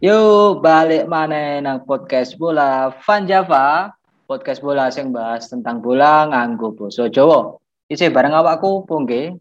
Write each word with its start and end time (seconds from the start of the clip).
Yuk 0.00 0.64
balik 0.64 1.04
mana 1.12 1.60
nang 1.60 1.84
podcast 1.84 2.32
bola 2.40 2.88
Van 3.04 3.28
Java 3.28 3.92
podcast 4.24 4.64
bola 4.64 4.88
sing 4.88 5.12
bahas 5.12 5.52
tentang 5.52 5.84
bola 5.84 6.24
nganggo 6.24 6.72
basa 6.72 7.12
Jawa. 7.12 7.60
Isi 7.84 8.08
bareng 8.08 8.32
awakku 8.32 8.88
Pungge 8.88 9.36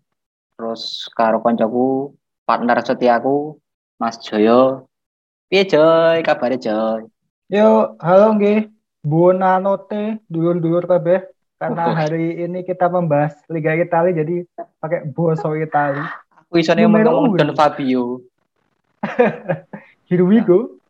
terus 0.60 1.08
karo 1.16 1.40
koncoku 1.40 2.12
partner 2.44 2.84
setiaku 2.84 3.56
Mas 4.04 4.20
Joyo. 4.20 4.84
Piye 5.48 5.64
Joy, 5.64 6.28
kabare 6.28 6.60
Joy? 6.60 7.08
Yo, 7.48 7.96
halo 8.04 8.36
nggih. 8.36 8.68
Buona 9.00 9.64
notte, 9.64 10.20
dulur-dulur 10.28 10.84
kabeh. 10.92 11.24
Karena 11.56 11.96
hari 11.96 12.36
ini 12.36 12.68
kita 12.68 12.92
membahas 12.92 13.32
Liga 13.48 13.80
Italia 13.80 14.12
jadi 14.12 14.44
pakai 14.84 15.08
boso 15.08 15.56
Itali. 15.56 16.04
Aku 16.52 16.60
isone 16.60 16.84
ngomong. 16.84 17.40
Don 17.40 17.56
Fabio. 17.56 18.28
Here 20.10 20.26
we 20.26 20.42
go. 20.42 20.82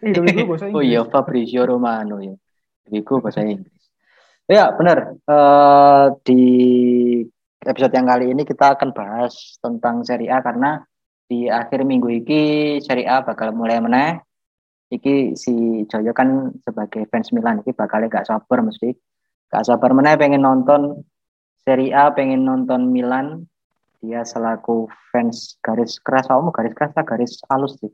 Here 0.00 0.16
we 0.16 0.32
go 0.32 0.48
bahasa 0.48 0.72
Oh 0.72 0.80
iya 0.80 1.04
Fabrizio 1.04 1.68
Romano 1.68 2.16
ya. 2.24 2.32
Iku 2.88 3.20
bahasa 3.20 3.44
Inggris. 3.44 3.68
Ya 4.48 4.72
benar. 4.72 5.12
Eh, 5.12 6.06
di 6.24 6.42
episode 7.68 7.92
yang 7.92 8.08
kali 8.08 8.32
ini 8.32 8.48
kita 8.48 8.72
akan 8.72 8.96
bahas 8.96 9.60
tentang 9.60 10.08
Serie 10.08 10.32
A 10.32 10.40
karena 10.40 10.80
di 11.28 11.52
akhir 11.52 11.84
minggu 11.84 12.24
ini 12.24 12.40
Serie 12.80 13.04
A 13.04 13.20
bakal 13.20 13.52
mulai 13.52 13.76
meneh. 13.84 14.24
Iki 14.88 15.36
si 15.36 15.84
Joyo 15.84 16.16
kan 16.16 16.56
sebagai 16.64 17.04
fans 17.12 17.28
Milan 17.36 17.60
iki 17.60 17.76
bakal 17.76 18.08
gak 18.08 18.24
sabar 18.24 18.64
mesti. 18.64 18.96
Gak 19.52 19.68
sabar 19.68 19.92
meneh 19.92 20.16
pengen 20.16 20.48
nonton 20.48 21.04
Serie 21.60 21.92
A, 21.92 22.08
pengen 22.16 22.48
nonton 22.48 22.88
Milan. 22.88 23.44
Dia 24.00 24.24
selaku 24.24 24.88
fans 25.12 25.60
garis 25.60 26.00
keras, 26.00 26.24
kamu 26.24 26.48
garis 26.56 26.72
keras 26.72 26.96
garis 26.96 27.32
halus 27.52 27.76
sih? 27.76 27.92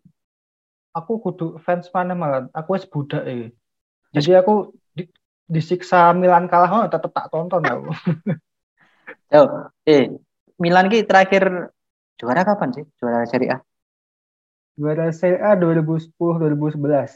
Aku 0.98 1.12
kudu 1.24 1.46
fans 1.64 1.86
mana 1.94 2.14
malah. 2.18 2.42
Aku 2.58 2.74
wis 2.74 2.86
budak 2.92 3.22
iki. 3.24 3.46
Jadi 4.14 4.30
aku 4.40 4.74
di- 4.96 5.12
disiksa 5.46 6.10
Milan 6.16 6.50
kalah 6.50 6.70
oh, 6.74 6.84
tetep 6.90 7.10
tak 7.14 7.28
tonton 7.32 7.62
aku. 7.64 7.88
Oh, 9.28 9.68
eh, 9.84 10.08
Milan 10.56 10.88
ki 10.88 11.04
terakhir 11.04 11.68
juara 12.16 12.48
kapan 12.48 12.72
sih? 12.72 12.84
Juara 12.96 13.28
Serie 13.28 13.52
A? 13.52 13.56
Juara 14.80 15.12
Serie 15.12 15.44
A 15.44 15.52
2010 15.52 16.16
2011. 16.16 17.12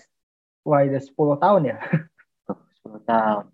Wah, 0.68 0.84
udah 0.84 1.02
10 1.02 1.36
tahun 1.40 1.62
ya. 1.72 1.76
Oh, 2.52 2.58
10 2.84 3.00
tahun. 3.08 3.44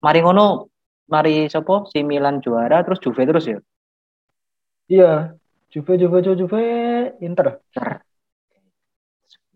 Mari 0.00 0.18
ngono, 0.24 0.72
mari 1.12 1.52
sopo 1.52 1.84
si 1.92 2.00
Milan 2.00 2.40
juara 2.40 2.80
terus 2.80 2.98
Juve 3.04 3.22
terus 3.28 3.44
ya. 3.44 3.58
Iya. 4.88 5.36
Juve 5.72 5.92
Juve 6.00 6.18
Juve, 6.24 6.36
Juve 6.40 6.62
Inter. 7.20 7.60
Ter. 7.76 8.04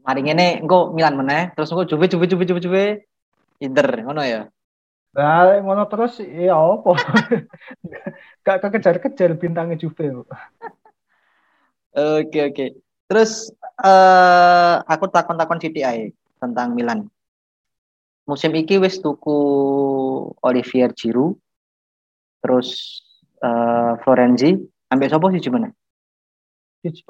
Mari 0.06 0.20
ngene 0.22 0.62
engko 0.62 0.94
Milan 0.94 1.18
meneh, 1.18 1.50
terus 1.58 1.74
engko 1.74 1.82
Juve 1.82 2.06
Juve 2.06 2.30
Juve 2.30 2.44
Juve 2.46 2.60
Juve 2.62 2.84
Inter 3.58 4.06
ngono 4.06 4.22
ya. 4.22 4.46
Lah, 5.16 5.58
ngono 5.64 5.82
terus 5.90 6.22
ya 6.22 6.54
apa? 6.54 6.92
Gak 8.46 8.58
kekejar-kejar 8.62 9.34
bintangnya 9.34 9.74
Juve. 9.74 10.22
Oke 11.96 12.38
oke. 12.52 12.66
Terus 13.10 13.50
eh 13.82 14.74
aku 14.86 15.10
takon-takon 15.10 15.58
ae 15.58 16.14
tentang 16.38 16.76
Milan. 16.78 17.10
Musim 18.30 18.54
iki 18.54 18.78
wis 18.78 19.02
tuku 19.02 19.38
Olivier 20.42 20.94
Giroud, 20.94 21.38
terus 22.42 23.02
eh 23.42 23.92
Florenzi, 24.06 24.54
ambek 24.92 25.10
sapa 25.10 25.34
sih 25.34 25.42
gimana? 25.42 25.70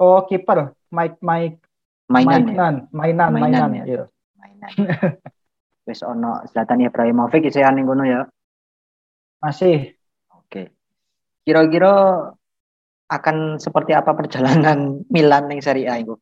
Oh, 0.01 0.25
kiper 0.25 0.73
Mike 0.89 1.21
Mike 1.21 1.66
Mainan 2.07 2.47
ya. 2.47 2.47
mainan, 2.47 2.75
mainan, 2.95 3.29
Mainan 3.35 3.51
mainan, 3.51 3.71
ya. 3.75 3.83
iya. 3.85 4.03
mainan. 4.39 4.69
Wis 5.87 6.03
ono 6.03 6.43
Zlatan 6.47 6.83
Ibrahimovic 6.83 7.47
isian 7.47 7.75
ning 7.75 7.87
kono 7.87 8.03
ya. 8.03 8.23
Masih 9.39 9.95
Oke. 10.33 10.71
Kira-kira 11.43 11.91
akan 13.07 13.59
seperti 13.59 13.91
apa 13.91 14.11
perjalanan 14.11 14.99
Milan 15.13 15.47
ning 15.47 15.59
Serie 15.59 15.87
A 15.87 15.99
itu? 15.99 16.15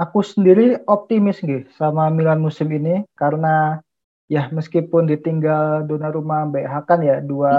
aku 0.00 0.24
sendiri 0.24 0.80
optimis 0.88 1.44
gitu 1.44 1.68
sama 1.76 2.08
Milan 2.08 2.40
musim 2.40 2.72
ini 2.72 3.04
karena 3.12 3.84
ya 4.32 4.48
meskipun 4.48 5.04
ditinggal 5.04 5.84
Donnarumma 5.84 6.48
Mbak 6.48 6.64
Hakan 6.64 7.00
ya 7.04 7.16
dua 7.20 7.52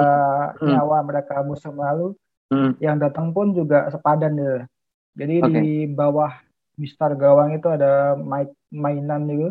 Hmm. 0.57 0.73
nyawa 0.73 1.05
mereka 1.05 1.43
musim 1.45 1.77
lalu 1.77 2.17
Hmm. 2.49 2.73
yang 2.81 2.97
datang 2.97 3.29
pun 3.29 3.53
juga 3.53 3.87
sepadan 3.87 4.35
ya. 4.35 4.65
Jadi 5.13 5.35
Oke. 5.39 5.53
di 5.53 5.71
bawah 5.85 6.33
Mister 6.81 7.13
Gawang 7.13 7.53
itu 7.53 7.69
ada 7.69 8.17
Mike 8.17 8.57
mainan 8.73 9.29
gitu. 9.29 9.49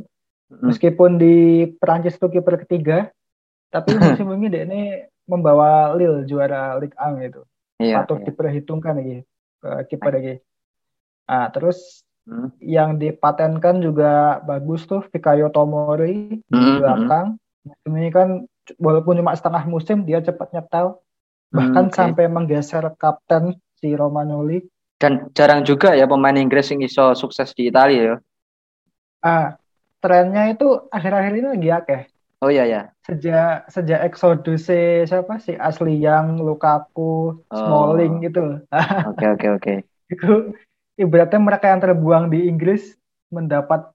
Hmm. 0.51 0.75
Meskipun 0.75 1.15
di 1.15 1.71
Perancis 1.79 2.19
itu 2.19 2.27
kiper 2.27 2.59
ketiga, 2.67 3.15
tapi 3.71 3.95
musim 3.95 4.27
ini 4.35 4.51
dia 4.51 4.67
ini 4.67 5.07
membawa 5.31 5.95
Lille 5.95 6.27
juara 6.27 6.75
Ligue 6.83 6.99
1 6.99 7.23
gitu. 7.23 7.41
Iya. 7.79 8.03
Patut 8.03 8.19
iya. 8.19 8.27
diperhitungkan 8.35 8.95
lagi 8.99 9.19
eh, 9.63 9.81
kiper 9.87 10.13
lagi. 10.19 10.35
Nah, 11.31 11.47
terus 11.55 12.03
Hmm. 12.29 12.53
yang 12.61 13.01
dipatenkan 13.01 13.81
juga 13.81 14.39
bagus 14.45 14.85
tuh 14.85 15.01
Fikayo 15.09 15.49
Tomori 15.51 16.39
di 16.45 16.53
Hmm, 16.53 16.79
belakang. 16.79 17.27
Musim 17.65 17.93
ini 17.97 18.11
kan 18.13 18.29
walaupun 18.77 19.19
cuma 19.19 19.33
setengah 19.35 19.65
musim 19.67 20.05
dia 20.05 20.21
cepat 20.21 20.53
nyetel, 20.53 21.01
bahkan 21.51 21.89
Hmm, 21.89 21.91
oke. 21.91 21.97
sampai 21.97 22.25
menggeser 22.29 22.85
kapten 23.01 23.57
si 23.81 23.97
Romagnoli. 23.97 24.63
Dan 25.01 25.33
jarang 25.33 25.65
juga 25.65 25.97
ya 25.97 26.05
pemain 26.05 26.37
Inggris 26.37 26.69
yang 26.73 26.85
iso 26.85 27.17
sukses 27.17 27.57
di 27.57 27.73
Italia 27.73 28.01
ya. 28.05 28.17
Ah, 29.25 29.57
trennya 30.01 30.43
itu 30.53 30.65
akhir-akhir 30.93 31.33
ini 31.37 31.49
lagi 31.57 31.69
akeh. 31.73 32.01
Oh 32.41 32.49
iya 32.49 32.65
ya. 32.65 32.81
Sejak 33.05 33.69
sejak 33.73 34.01
Exodus 34.09 34.69
si- 34.69 35.05
siapa 35.09 35.41
sih 35.41 35.57
Ashley 35.57 36.01
Young, 36.01 36.41
Lukaku, 36.41 37.37
Smalling 37.53 38.25
gitu. 38.29 38.61
Oke 39.09 39.27
oke 39.29 39.47
oke. 39.57 39.75
Itu 40.13 40.53
ibaratnya 41.01 41.41
mereka 41.41 41.67
yang 41.73 41.81
terbuang 41.81 42.25
di 42.33 42.49
Inggris 42.49 42.97
mendapat 43.33 43.93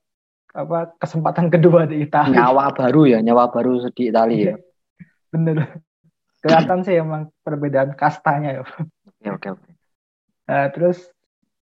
apa 0.56 0.78
kesempatan 0.98 1.52
kedua 1.52 1.84
di 1.84 2.02
Italia. 2.06 2.48
Nyawa 2.48 2.72
baru 2.72 3.02
ya, 3.12 3.18
nyawa 3.20 3.44
baru 3.52 3.72
di 3.92 4.08
Italia 4.10 4.54
ya. 4.54 4.56
Bener. 5.34 5.56
Kelihatan 6.42 6.80
sih 6.86 6.94
emang 7.02 7.28
perbedaan 7.42 7.92
kastanya 7.98 8.50
ya. 8.56 8.62
Oke 9.06 9.28
oke 9.30 9.48
oke. 9.54 9.75
Nah, 10.46 10.70
terus 10.70 11.10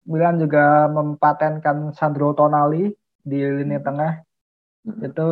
Milan 0.03 0.35
juga 0.35 0.91
mempatenkan 0.91 1.95
Sandro 1.95 2.35
Tonali 2.35 2.91
di 3.23 3.39
lini 3.39 3.79
Hmm. 3.79 3.85
tengah. 3.87 4.11
Hmm. 4.83 4.99
Itu 4.99 5.27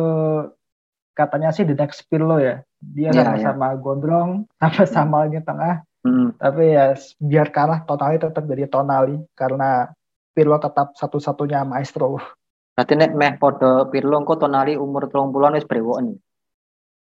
katanya 1.12 1.52
sih 1.52 1.68
the 1.68 1.76
next 1.76 2.08
Pirlo 2.08 2.40
ya. 2.40 2.64
Dia 2.80 3.12
Iya, 3.12 3.22
sama-sama 3.22 3.76
gondrong, 3.76 4.48
sama-sama 4.56 5.28
lini 5.28 5.44
tengah. 5.44 5.84
Hmm. 6.02 6.32
Tapi 6.40 6.72
ya 6.72 6.96
biar 7.20 7.52
kalah 7.52 7.84
Tonali 7.84 8.16
tetap 8.16 8.42
jadi 8.48 8.64
Tonali 8.66 9.20
karena 9.36 9.92
Pirlo 10.32 10.56
tetap 10.56 10.96
satu-satunya 10.96 11.62
maestro. 11.68 12.16
Berarti 12.72 12.96
nek 12.96 13.12
meh 13.12 13.36
podo 13.36 13.92
Pirlo 13.92 14.16
engko 14.16 14.40
Tonali 14.40 14.80
umur 14.80 15.12
30-an 15.12 15.60
wis 15.60 15.68
brewoken. 15.68 16.16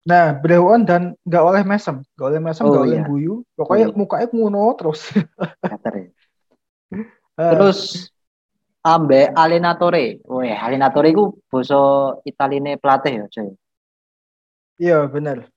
Nah, 0.06 0.38
Brewon 0.38 0.86
dan 0.86 1.18
nggak 1.26 1.42
oleh 1.42 1.64
mesem, 1.66 2.06
nggak 2.14 2.28
oleh 2.30 2.38
mesem, 2.38 2.62
Oh, 2.62 2.70
nggak 2.70 2.84
oleh 2.86 3.00
iya. 3.02 3.06
guyu. 3.10 3.34
Pokoknya 3.58 3.90
Iya. 3.90 3.98
mukanya 3.98 4.28
ngono 4.30 4.64
terus. 4.78 5.02
Eh, 7.36 7.52
Terus 7.52 7.80
ambe 8.86 9.28
Alenatore. 9.36 10.24
Weh, 10.24 10.56
Alenatore 10.56 11.12
iku 11.12 11.36
basa 11.52 12.16
Italine 12.24 12.80
pelatih 12.80 13.14
ya, 13.20 13.26
Coy. 13.28 13.50
iya 14.80 15.08
bener. 15.08 15.52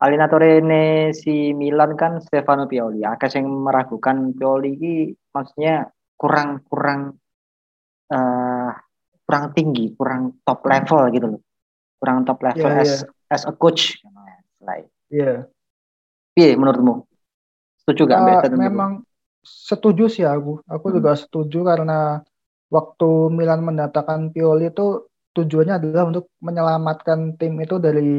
Alenatore 0.00 0.64
ne 0.64 1.12
si 1.12 1.52
Milan 1.52 1.94
kan 1.94 2.18
Stefano 2.24 2.64
Pioli. 2.66 3.04
Akeh 3.04 3.28
sing 3.30 3.44
meragukan 3.46 4.32
Pioli 4.34 4.74
iki 4.74 4.94
maksudnya 5.30 5.86
kurang 6.16 6.64
kurang 6.66 7.20
eh 8.10 8.70
kurang 9.22 9.44
tinggi, 9.54 9.94
kurang 9.94 10.42
top 10.42 10.66
level 10.66 11.02
gitu 11.14 11.26
loh. 11.36 11.40
Kurang 12.00 12.26
top 12.26 12.42
level 12.42 12.70
Iya, 12.74 12.82
as 12.82 12.92
as 13.30 13.42
a 13.46 13.52
coach. 13.54 14.00
Like, 14.60 14.90
Iya. 15.12 15.46
piye 16.34 16.56
menurutmu? 16.58 17.06
Setuju 17.84 18.08
gak 18.08 18.18
iku? 18.50 18.56
memang 18.56 19.04
setuju 19.44 20.04
sih 20.12 20.24
aku. 20.26 20.60
Aku 20.68 20.86
Hmm. 20.90 20.96
juga 21.00 21.12
setuju 21.16 21.58
karena 21.66 22.20
waktu 22.70 23.08
Milan 23.34 23.60
mendatangkan 23.66 24.30
Pioli 24.34 24.70
itu 24.72 25.06
tujuannya 25.36 25.74
adalah 25.80 26.04
untuk 26.10 26.24
menyelamatkan 26.42 27.38
tim 27.38 27.54
itu 27.62 27.76
dari 27.78 28.10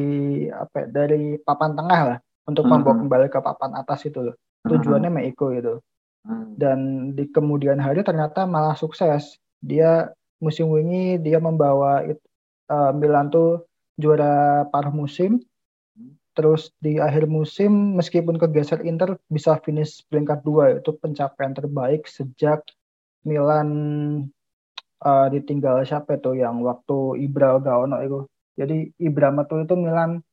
apa? 0.51 0.75
ya, 0.83 0.87
Dari 0.89 1.37
papan 1.43 1.71
tengah 1.77 2.01
lah, 2.09 2.17
untuk 2.49 2.65
Hmm. 2.65 2.71
membawa 2.81 2.95
kembali 3.01 3.27
ke 3.31 3.39
papan 3.43 3.71
atas 3.77 3.99
itu 4.07 4.19
loh. 4.31 4.35
Tujuannya 4.67 5.09
Meiko 5.11 5.51
gitu. 5.55 5.79
Hmm. 6.25 6.53
Dan 6.57 6.79
di 7.17 7.25
kemudian 7.31 7.79
hari 7.81 8.01
ternyata 8.05 8.45
malah 8.45 8.75
sukses. 8.77 9.37
Dia 9.61 10.09
musim 10.41 10.69
ini 10.77 11.17
dia 11.21 11.37
membawa 11.41 12.03
it- 12.05 12.23
eh, 12.71 12.91
Milan 12.97 13.29
tuh 13.33 13.65
juara 13.97 14.65
paruh 14.71 14.93
musim. 14.93 15.41
Terus 16.31 16.71
di 16.79 16.95
akhir 16.95 17.27
musim 17.27 17.99
meskipun 17.99 18.39
kegeser 18.39 18.87
Inter 18.87 19.19
bisa 19.27 19.59
finish 19.59 20.07
peringkat 20.07 20.47
dua 20.47 20.79
itu 20.79 20.95
pencapaian 20.95 21.51
terbaik 21.51 22.07
sejak 22.07 22.63
Milan 23.27 23.69
uh, 25.03 25.27
ditinggal 25.27 25.83
siapa 25.83 26.17
tuh 26.23 26.39
yang 26.39 26.63
waktu 26.63 27.19
Ibra 27.27 27.59
gak 27.59 27.77
ono 27.89 27.97
itu. 27.99 28.19
Jadi 28.55 28.95
Ibra 29.01 29.33
metu 29.35 29.59
itu 29.59 29.75
Milan 29.75 30.23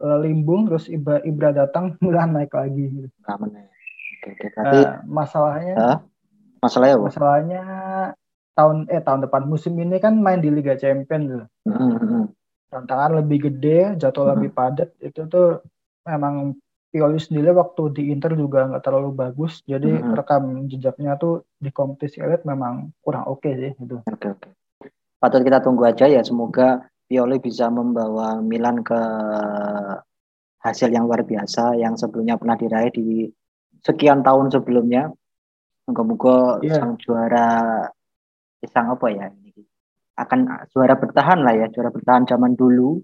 uh, 0.00 0.18
limbung 0.24 0.70
terus 0.70 0.88
Ibra 0.88 1.20
Ibra 1.22 1.52
datang 1.52 1.94
Milan 2.04 2.32
naik 2.32 2.56
lagi 2.56 2.84
gitu. 2.88 3.08
Oke, 3.28 4.28
oke. 4.32 4.46
Berarti 4.56 4.80
uh, 4.80 4.90
masalahnya 5.04 5.74
uh, 5.76 5.98
masalahnya 6.64 6.94
apa? 6.96 7.04
Masalahnya 7.12 7.62
tahun 8.54 8.76
eh 8.88 9.02
tahun 9.02 9.20
depan 9.28 9.42
musim 9.50 9.74
ini 9.76 9.98
kan 10.00 10.16
main 10.16 10.40
di 10.40 10.48
Liga 10.48 10.78
Champions 10.78 11.26
gitu. 11.28 11.46
Mm 11.68 11.76
-hmm. 11.76 12.22
Tantangan 12.74 13.22
lebih 13.22 13.46
gede, 13.50 13.94
jadwal 14.02 14.26
mm 14.26 14.26
-hmm. 14.26 14.34
lebih 14.34 14.50
padat. 14.50 14.90
Itu 14.98 15.30
tuh 15.30 15.62
memang 16.02 16.58
Pioli 16.94 17.18
sendiri 17.18 17.50
waktu 17.50 17.90
di 17.90 18.02
Inter 18.14 18.38
juga 18.38 18.70
nggak 18.70 18.86
terlalu 18.86 19.18
bagus, 19.18 19.66
jadi 19.66 19.98
hmm. 19.98 20.14
rekam 20.14 20.70
jejaknya 20.70 21.18
tuh 21.18 21.42
di 21.58 21.74
kompetisi 21.74 22.22
elit 22.22 22.46
memang 22.46 22.94
kurang 23.02 23.26
oke 23.26 23.42
okay 23.42 23.52
sih 23.58 23.72
itu. 23.74 23.98
Oke 23.98 24.14
okay, 24.14 24.30
oke. 24.30 24.46
Okay. 24.78 24.94
Patut 25.18 25.42
kita 25.42 25.58
tunggu 25.58 25.90
aja 25.90 26.06
ya, 26.06 26.22
semoga 26.22 26.86
Pioli 27.10 27.42
bisa 27.42 27.66
membawa 27.66 28.38
Milan 28.38 28.86
ke 28.86 29.00
hasil 30.62 30.94
yang 30.94 31.10
luar 31.10 31.26
biasa 31.26 31.74
yang 31.74 31.98
sebelumnya 31.98 32.38
pernah 32.38 32.54
diraih 32.54 32.94
di 32.94 33.26
sekian 33.82 34.22
tahun 34.22 34.54
sebelumnya. 34.54 35.10
Moga-moga 35.90 36.62
yeah. 36.62 36.78
sang 36.78 36.94
juara 37.02 37.90
sang 38.70 38.94
apa 38.94 39.06
ya 39.10 39.34
akan 40.14 40.70
juara 40.70 40.94
bertahan 40.94 41.42
lah 41.42 41.54
ya, 41.58 41.66
juara 41.70 41.90
bertahan 41.90 42.26
zaman 42.26 42.54
dulu. 42.54 43.02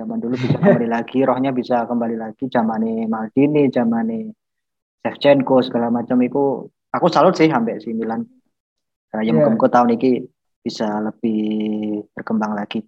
Zaman 0.00 0.18
dulu 0.18 0.34
bisa 0.34 0.56
kembali 0.62 0.88
lagi 0.90 1.22
rohnya 1.22 1.54
bisa 1.54 1.86
kembali 1.86 2.16
lagi. 2.18 2.50
Zamane 2.50 3.06
Maldini 3.06 3.70
zamane 3.70 4.34
Shevchenko 5.04 5.62
segala 5.62 5.88
macam 5.88 6.18
itu. 6.20 6.66
Aku 6.90 7.06
salut 7.06 7.38
sih 7.38 7.46
sampai 7.46 7.78
si 7.78 7.94
Milan. 7.94 8.26
Karena 9.10 9.22
yang 9.26 9.38
yeah. 9.46 9.70
tahun 9.70 9.94
ini 9.94 10.26
bisa 10.62 11.00
lebih 11.00 11.42
berkembang 12.14 12.54
lagi. 12.54 12.82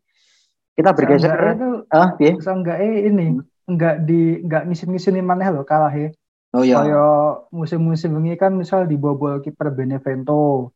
Kita 0.72 0.96
bergeser. 0.96 1.56
itu 1.56 1.70
ah 1.92 2.16
enggak 2.16 2.78
eh 2.80 3.12
ini 3.12 3.26
hmm. 3.36 3.68
enggak 3.68 3.94
di 4.08 4.40
enggak 4.40 4.64
misin-misin 4.64 5.20
mana 5.22 5.52
lo 5.52 5.62
kalah 5.62 5.92
ya. 5.92 6.10
Oh 6.52 6.64
iya. 6.64 6.84
Kaya 6.84 7.06
musim-musim 7.48 8.12
ini 8.20 8.36
kan 8.36 8.52
misal 8.52 8.84
dibobol 8.84 9.40
kiper 9.40 9.72
Benevento 9.72 10.72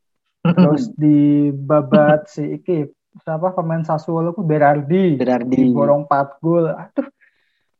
terus 0.54 0.92
di 1.02 1.50
babat 1.50 2.30
si 2.30 2.60
iki 2.60 2.86
siapa 3.24 3.56
pemain 3.56 3.82
Sassuolo 3.82 4.36
ku 4.36 4.44
Berardi. 4.44 5.16
Berardi. 5.16 5.72
Borong 5.72 6.04
4 6.04 6.44
gol. 6.44 6.68
Aduh. 6.68 7.08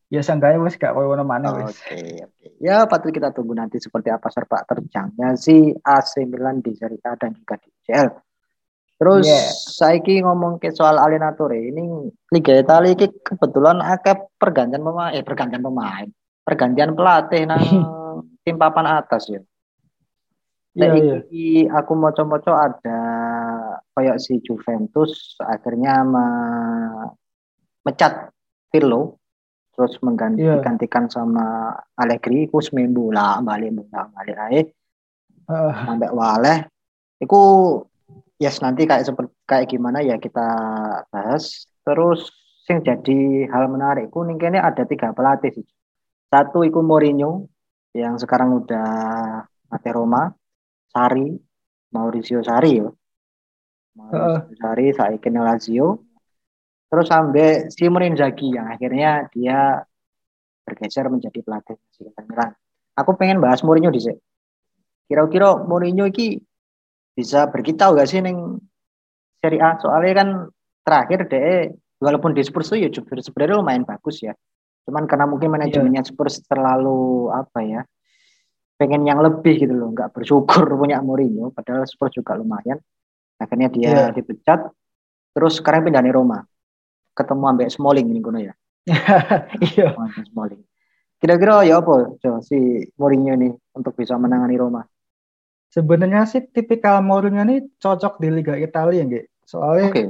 Ya 0.07 0.23
seenggaknya 0.23 0.63
wes 0.63 0.79
gak 0.79 0.95
koyo 0.95 1.19
mana 1.27 1.51
wes. 1.51 1.75
Oke, 1.83 2.23
oke. 2.23 2.47
Ya 2.63 2.87
patut 2.87 3.11
kita 3.11 3.35
tunggu 3.35 3.59
nanti 3.59 3.83
seperti 3.83 4.15
apa 4.15 4.31
serpak 4.31 4.63
terjangnya 4.71 5.35
si 5.35 5.75
AC 5.83 6.23
Milan 6.31 6.63
di 6.63 6.79
Serie 6.79 7.03
A 7.03 7.19
dan 7.19 7.35
juga 7.35 7.59
di 7.59 7.67
UCL. 7.67 8.09
Terus 8.97 9.27
yeah. 9.29 9.51
saiki 9.53 10.25
ngomong 10.25 10.57
ke 10.57 10.73
soal 10.73 10.97
Allenatore 10.97 11.59
ini 11.59 12.09
Liga 12.33 12.55
Italia 12.57 12.97
ini 12.97 13.12
kebetulan 13.21 13.83
akeh 13.85 14.17
pergantian 14.41 14.81
pemain, 14.81 15.12
eh 15.12 15.21
pergantian 15.21 15.61
pemain, 15.61 16.09
pergantian 16.41 16.97
pelatih 16.97 17.45
nang 17.45 17.61
tim 18.47 18.57
papan 18.57 18.87
atas 19.03 19.29
ya. 19.29 19.43
Iya, 20.76 20.93
yeah, 20.93 21.20
yeah. 21.32 21.67
aku 21.73 21.96
mau 21.96 22.12
coba-coba 22.12 22.69
ada 22.69 23.00
kayak 23.96 24.20
si 24.20 24.44
Juventus 24.44 25.40
akhirnya 25.40 26.05
mecat 27.81 28.28
Pirlo 28.69 29.17
terus 29.73 29.96
menggantikan 30.05 31.08
yeah. 31.08 31.12
sama 31.12 31.46
Allegri 31.96 32.44
ku 32.52 32.61
seminggu 32.61 33.08
lah 33.08 33.40
balik 33.40 33.73
bola 33.73 34.05
balik 34.12 34.37
aja 34.37 34.61
uh. 35.49 35.73
sampai 35.88 36.12
wale 36.12 36.55
itu 37.25 37.40
yes 38.37 38.61
nanti 38.61 38.84
kayak 38.84 39.08
seperti 39.08 39.32
kayak 39.49 39.73
gimana 39.73 40.05
ya 40.05 40.20
kita 40.20 40.49
bahas 41.08 41.64
terus 41.88 42.28
yang 42.69 42.84
jadi 42.84 43.49
hal 43.49 43.73
menarik 43.73 44.12
ku 44.12 44.28
ini 44.28 44.61
ada 44.61 44.84
tiga 44.84 45.17
pelatih 45.17 45.56
satu 46.28 46.69
iku 46.69 46.84
Mourinho 46.84 47.49
yang 47.96 48.20
sekarang 48.20 48.61
udah 48.61 48.88
mati 49.73 49.88
Roma 49.88 50.28
Sari 50.97 51.37
Mauricio 51.93 52.41
Sari 52.41 52.81
ya 52.81 52.89
Mauricio 54.01 54.57
Sari 54.57 54.97
saya 54.97 55.21
kenal 55.21 55.45
Lazio. 55.45 56.09
Terus 56.89 57.07
sampai 57.13 57.69
Simon 57.69 58.09
Inzaghi 58.09 58.57
yang 58.57 58.73
akhirnya 58.73 59.29
dia 59.29 59.85
bergeser 60.65 61.13
menjadi 61.13 61.45
pelatih 61.45 61.77
Inter 62.01 62.25
Milan. 62.25 62.51
Aku 62.97 63.13
pengen 63.21 63.45
bahas 63.45 63.61
Mourinho 63.61 63.93
di 63.93 64.01
sini 64.01 64.21
kira-kira 65.07 65.55
Mourinho 65.63 66.07
ini 66.11 66.39
bisa 67.17 67.49
berkitau 67.49 67.97
gak 67.97 68.11
sih 68.11 68.21
neng 68.21 68.61
Serie 69.41 69.63
A? 69.63 69.79
Soalnya 69.79 70.13
kan 70.21 70.29
terakhir 70.83 71.31
deh 71.31 71.71
walaupun 72.03 72.35
di 72.35 72.43
Spurs 72.45 72.75
itu 72.75 72.91
ya 72.91 73.23
sebenarnya 73.23 73.57
lumayan 73.63 73.87
bagus 73.87 74.21
ya. 74.21 74.35
Cuman 74.87 75.07
karena 75.11 75.27
mungkin 75.27 75.51
manajemennya 75.51 76.03
yeah. 76.03 76.11
Spurs 76.11 76.43
terlalu 76.47 77.31
apa 77.35 77.61
ya 77.63 77.81
pengen 78.76 79.08
yang 79.08 79.20
lebih 79.25 79.56
gitu 79.56 79.73
loh 79.73 79.93
nggak 79.93 80.12
bersyukur 80.12 80.64
punya 80.81 81.00
Mourinho 81.00 81.52
padahal 81.52 81.84
Spurs 81.88 82.17
juga 82.17 82.37
lumayan. 82.37 82.81
Akhirnya 83.37 83.69
dia 83.69 83.88
yeah. 83.88 84.08
dipecat 84.12 84.73
terus 85.37 85.61
sekarang 85.61 85.88
pindah 85.88 86.00
di 86.00 86.12
Roma. 86.12 86.40
Ketemu 87.17 87.44
ambek 87.44 87.69
Smalling 87.73 88.08
ini 88.12 88.20
kuno 88.20 88.40
ya? 88.40 88.55
Iya. 89.73 89.96
Smalling. 90.32 90.62
Kira-kira 91.17 91.64
ya 91.64 91.81
apa 91.81 92.17
si 92.44 92.84
Mourinho 92.96 93.32
ini 93.37 93.49
untuk 93.73 93.96
bisa 93.96 94.17
menangani 94.17 94.56
Roma? 94.56 94.84
Sebenarnya 95.73 96.25
sih 96.28 96.44
tipikal 96.49 97.05
Mourinho 97.05 97.44
ini 97.44 97.69
cocok 97.76 98.20
di 98.20 98.28
Liga 98.32 98.56
Italia 98.56 99.05
ya 99.05 99.25
soalnya 99.46 99.88
okay. 99.88 100.06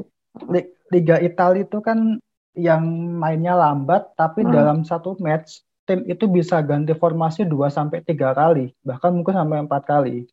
Liga 0.91 1.21
Italia 1.21 1.69
itu 1.69 1.79
kan 1.85 2.19
yang 2.57 2.83
mainnya 3.21 3.53
lambat 3.53 4.17
tapi 4.17 4.43
hmm. 4.43 4.51
dalam 4.51 4.79
satu 4.83 5.15
match 5.21 5.61
tim 5.87 6.03
itu 6.11 6.27
bisa 6.27 6.59
ganti 6.61 6.93
formasi 6.93 7.47
2 7.47 7.71
sampai 7.71 8.03
tiga 8.03 8.35
kali, 8.35 8.75
bahkan 8.83 9.15
mungkin 9.15 9.39
sampai 9.39 9.63
empat 9.63 9.83
kali. 9.87 10.27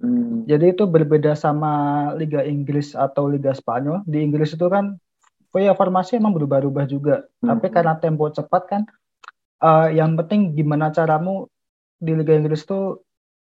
Hmm. 0.00 0.48
Jadi 0.48 0.72
itu 0.72 0.88
berbeda 0.88 1.36
sama 1.36 2.08
Liga 2.16 2.40
Inggris 2.46 2.96
atau 2.96 3.28
Liga 3.28 3.52
Spanyol. 3.52 4.06
Di 4.08 4.22
Inggris 4.22 4.56
itu 4.56 4.64
kan 4.70 4.96
oh 5.50 5.60
ya 5.60 5.74
formasi 5.76 6.16
emang 6.16 6.32
berubah-ubah 6.32 6.86
juga. 6.88 7.26
Hmm. 7.42 7.52
Tapi 7.52 7.66
karena 7.68 7.98
tempo 7.98 8.30
cepat 8.30 8.62
kan 8.70 8.82
uh, 9.60 9.90
yang 9.92 10.16
penting 10.16 10.56
gimana 10.56 10.94
caramu 10.94 11.50
di 12.00 12.16
Liga 12.16 12.32
Inggris 12.32 12.64
tuh 12.64 13.04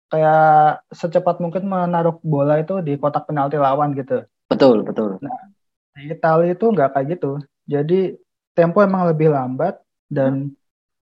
kayak 0.06 0.86
secepat 0.94 1.42
mungkin 1.42 1.66
menaruh 1.66 2.22
bola 2.22 2.62
itu 2.62 2.78
di 2.84 2.94
kotak 2.94 3.26
penalti 3.26 3.58
lawan 3.58 3.90
gitu. 3.98 4.22
Betul, 4.46 4.86
betul. 4.86 5.18
Nah, 5.18 5.50
di 5.98 6.14
Italia 6.14 6.54
itu 6.54 6.70
nggak 6.70 6.94
kayak 6.94 7.06
gitu. 7.18 7.42
Jadi 7.66 8.14
tempo 8.54 8.78
emang 8.86 9.10
lebih 9.10 9.34
lambat 9.34 9.82
dan 10.06 10.52
hmm 10.52 10.65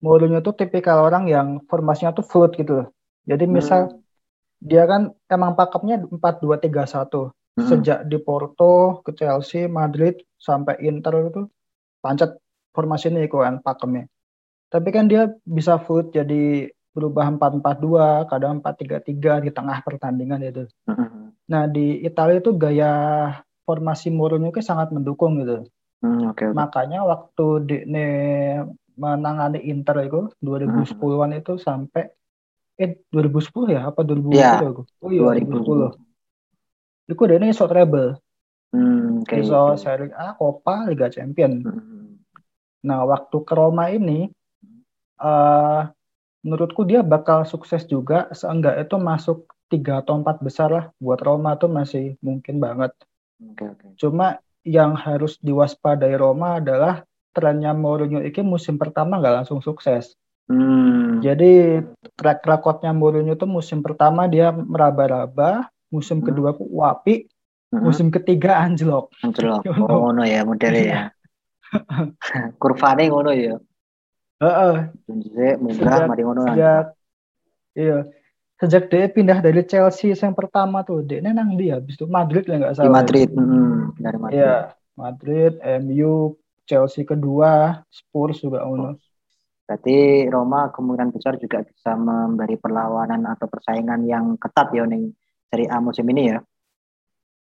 Mourinho 0.02 0.42
tuh 0.42 0.58
tipikal 0.58 1.06
orang 1.06 1.30
yang 1.30 1.62
formasinya 1.70 2.10
tuh 2.12 2.26
fluid 2.26 2.58
gitu 2.58 2.82
loh. 2.82 2.88
Jadi 3.22 3.46
misal 3.46 3.80
hmm. 3.86 3.98
dia 4.58 4.82
kan 4.90 5.14
emang 5.30 5.54
pakemnya 5.54 6.02
4-2-3-1. 6.10 7.30
Hmm. 7.52 7.68
Sejak 7.68 7.98
di 8.10 8.18
Porto 8.18 9.04
ke 9.06 9.14
Chelsea, 9.14 9.70
Madrid 9.70 10.18
sampai 10.42 10.82
Inter 10.82 11.30
itu 11.30 11.46
pancet 12.02 12.34
formasi 12.74 13.14
ini 13.14 13.30
kan 13.30 13.62
pakemnya. 13.62 14.10
Tapi 14.72 14.88
kan 14.90 15.06
dia 15.06 15.30
bisa 15.46 15.78
fluid 15.78 16.10
jadi 16.10 16.66
berubah 16.92 17.28
4-4-2, 17.38 18.28
kadang 18.28 18.60
4-3-3 18.60 19.44
di 19.44 19.50
tengah 19.54 19.78
pertandingan 19.80 20.42
itu. 20.44 20.64
Hmm. 20.84 21.32
Nah, 21.48 21.64
di 21.68 22.04
Italia 22.04 22.40
itu 22.40 22.52
gaya 22.56 22.92
formasi 23.64 24.12
Mourinho 24.12 24.52
sangat 24.60 24.92
mendukung 24.92 25.40
gitu. 25.40 25.68
Hmm, 26.02 26.34
okay, 26.34 26.50
okay. 26.50 26.56
Makanya 26.56 27.06
waktu 27.06 27.46
di 27.62 27.76
ne, 27.86 28.06
menangani 28.96 29.60
Inter 29.66 30.04
itu 30.04 30.20
2010-an 30.44 31.30
hmm. 31.32 31.40
itu 31.40 31.52
sampai 31.56 32.12
eh 32.80 32.98
2010 33.12 33.76
ya 33.76 33.80
apa 33.88 34.00
2010 34.02 34.32
ya, 34.36 34.58
aku? 34.64 34.82
Oh 35.04 35.10
iya 35.12 35.20
2010. 35.36 35.92
2010. 37.06 37.12
Itu 37.12 37.20
udah 37.22 37.36
ini 37.36 37.46
iso 37.52 37.64
treble. 37.68 38.16
Hmm, 38.72 39.20
okay, 39.20 39.44
iso 39.44 39.76
okay. 39.76 39.80
Serie 39.84 40.16
A, 40.16 40.32
Copa, 40.32 40.88
Liga 40.88 41.12
Champion. 41.12 41.60
Hmm. 41.60 42.16
Nah, 42.82 43.04
waktu 43.04 43.36
ke 43.44 43.52
Roma 43.52 43.92
ini 43.92 44.32
uh, 45.20 45.86
menurutku 46.42 46.82
dia 46.82 47.04
bakal 47.04 47.44
sukses 47.46 47.86
juga 47.86 48.32
seenggak 48.32 48.80
itu 48.82 48.96
masuk 48.98 49.46
tiga 49.70 50.00
atau 50.04 50.20
empat 50.20 50.42
besar 50.42 50.68
lah 50.68 50.84
buat 50.98 51.20
Roma 51.22 51.54
tuh 51.60 51.70
masih 51.70 52.16
mungkin 52.24 52.58
banget. 52.58 52.92
Okay, 53.54 53.70
okay. 53.70 53.88
Cuma 54.00 54.42
yang 54.62 54.94
harus 54.94 55.38
diwaspadai 55.42 56.14
Roma 56.18 56.58
adalah 56.58 57.06
trennya 57.32 57.72
Mourinho 57.72 58.20
ini 58.20 58.40
musim 58.44 58.76
pertama 58.76 59.18
nggak 59.18 59.42
langsung 59.42 59.64
sukses. 59.64 60.14
Hmm. 60.46 61.24
Jadi 61.24 61.80
track 62.14 62.44
recordnya 62.44 62.92
Mourinho 62.92 63.32
itu 63.32 63.48
musim 63.48 63.80
pertama 63.80 64.28
dia 64.28 64.52
meraba-raba, 64.52 65.72
musim 65.88 66.20
hmm. 66.20 66.26
kedua 66.28 66.50
wapi, 66.54 67.26
hmm. 67.72 67.80
musim 67.80 68.12
ketiga 68.12 68.58
anjlok. 68.64 69.10
Anjlok. 69.24 69.64
Oh, 69.88 70.12
ngono 70.12 70.22
ya 70.28 70.44
modelnya 70.44 70.84
ya. 70.84 71.02
Kurvane 72.62 73.08
ngono 73.08 73.32
ya. 73.32 73.56
Heeh. 74.42 74.76
Munggah 75.56 76.04
mari 76.10 76.22
ngono. 76.26 76.44
Sejak, 76.52 76.86
iya. 77.78 77.98
sejak 78.62 78.86
dia 78.94 79.10
pindah 79.10 79.42
dari 79.42 79.66
Chelsea 79.66 80.14
yang 80.14 80.38
pertama 80.38 80.86
tuh 80.86 81.02
dia 81.02 81.18
nang 81.18 81.58
dia 81.58 81.82
habis 81.82 81.98
itu 81.98 82.06
Madrid 82.06 82.46
ya 82.46 82.62
nggak 82.62 82.78
salah 82.78 82.86
di 82.86 82.94
Madrid 82.94 83.28
hmm, 83.34 83.98
dari 83.98 84.18
Madrid 84.22 84.38
ya 84.38 84.54
Madrid 84.94 85.52
MU 85.82 86.38
Chelsea 86.72 87.04
kedua 87.04 87.76
Spurs 87.92 88.40
juga 88.40 88.64
uno 88.64 88.96
berarti 89.68 90.26
Roma 90.32 90.72
kemungkinan 90.72 91.12
besar 91.12 91.36
juga 91.36 91.60
bisa 91.60 91.92
memberi 91.92 92.56
perlawanan 92.56 93.28
atau 93.28 93.46
persaingan 93.46 94.08
yang 94.08 94.40
ketat 94.40 94.72
ya 94.72 94.88
nih 94.88 95.12
dari 95.52 95.68
A 95.68 95.76
musim 95.84 96.08
ini 96.08 96.32
ya 96.32 96.40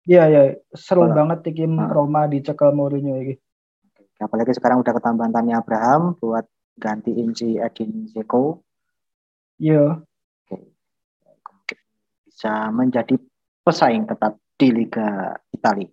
Iya 0.02 0.24
ya 0.34 0.42
seru 0.74 1.06
Kalo, 1.06 1.14
banget 1.14 1.54
tim 1.54 1.78
hmm. 1.78 1.94
Roma 1.94 2.26
dicekel 2.26 2.74
Mourinho 2.74 3.22
ini. 3.22 3.38
Apalagi 4.18 4.50
sekarang 4.58 4.82
udah 4.82 4.98
ketambahan 4.98 5.30
Tani 5.30 5.54
Abraham 5.54 6.18
buat 6.18 6.42
gantiin 6.74 7.38
si 7.38 7.62
Edin 7.62 8.10
Zeko. 8.10 8.66
Iya 9.62 10.02
bisa 12.42 12.74
menjadi 12.74 13.22
pesaing 13.62 14.10
tetap 14.10 14.42
di 14.58 14.74
Liga 14.74 15.30
Italia. 15.54 15.86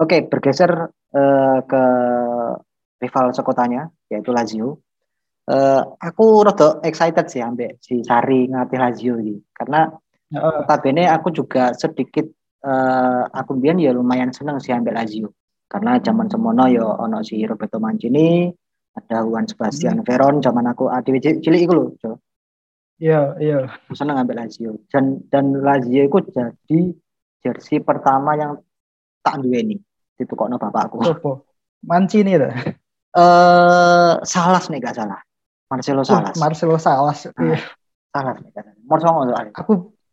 Oke, 0.00 0.24
bergeser 0.24 0.88
uh, 1.16 1.58
ke 1.64 1.84
rival 3.00 3.26
sekotanya 3.32 3.88
yaitu 4.12 4.30
Lazio. 4.36 4.84
Uh, 5.46 5.80
aku 6.02 6.42
rada 6.42 6.82
excited 6.82 7.30
sih 7.30 7.38
ambek 7.38 7.78
si 7.78 8.02
Sari 8.02 8.50
ngatih 8.50 8.78
Lazio 8.82 9.14
ini 9.16 9.38
karena 9.54 9.86
uh. 10.34 10.66
notabene 10.66 11.06
aku 11.06 11.30
juga 11.30 11.70
sedikit 11.70 12.26
uh, 12.66 13.22
aku 13.30 13.54
biar 13.54 13.78
ya 13.78 13.94
lumayan 13.94 14.34
seneng 14.34 14.58
sih 14.58 14.74
ambek 14.74 14.92
Lazio 14.92 15.30
karena 15.70 16.02
zaman 16.02 16.26
semono 16.26 16.66
yo 16.66 16.82
ya 16.82 16.86
ono 16.98 17.22
si 17.22 17.38
Roberto 17.46 17.78
Mancini 17.78 18.50
ada 18.98 19.22
Juan 19.22 19.46
Sebastian 19.46 20.02
hmm. 20.02 20.06
Veron 20.06 20.42
zaman 20.42 20.66
aku 20.66 20.90
adik 20.90 21.22
cilik 21.22 21.62
iku 21.62 21.74
lho 21.78 22.18
Iya, 22.96 23.36
iya. 23.36 23.58
Aku 23.68 23.92
seneng 23.92 24.24
ambil 24.24 24.40
Lazio. 24.40 24.80
Dan 24.88 25.20
dan 25.28 25.52
Lazio 25.60 26.08
itu 26.08 26.18
jadi 26.32 26.80
jersey 27.44 27.84
pertama 27.84 28.32
yang 28.40 28.56
tak 29.20 29.44
duweni. 29.44 29.76
Itu 30.16 30.32
kok 30.32 30.48
no 30.48 30.56
bapakku. 30.56 31.04
Sopo? 31.04 31.46
Mancini 31.84 32.34
lah. 32.40 32.52
Eh, 33.16 33.20
uh, 33.20 34.12
Salas 34.24 34.68
nih 34.68 34.80
gak 34.80 34.96
salah. 34.96 35.20
Marcelo 35.72 36.02
oh, 36.02 36.06
Salas. 36.06 36.34
Oh, 36.36 36.40
Marcelo 36.40 36.76
Salas. 36.78 37.18
Nah, 37.32 37.42
iya. 37.42 37.58
Salas 38.12 38.36
nih 38.40 38.50
gak 38.54 38.64
salah. 38.64 38.74
Nomor 38.86 39.50
Aku 39.56 39.72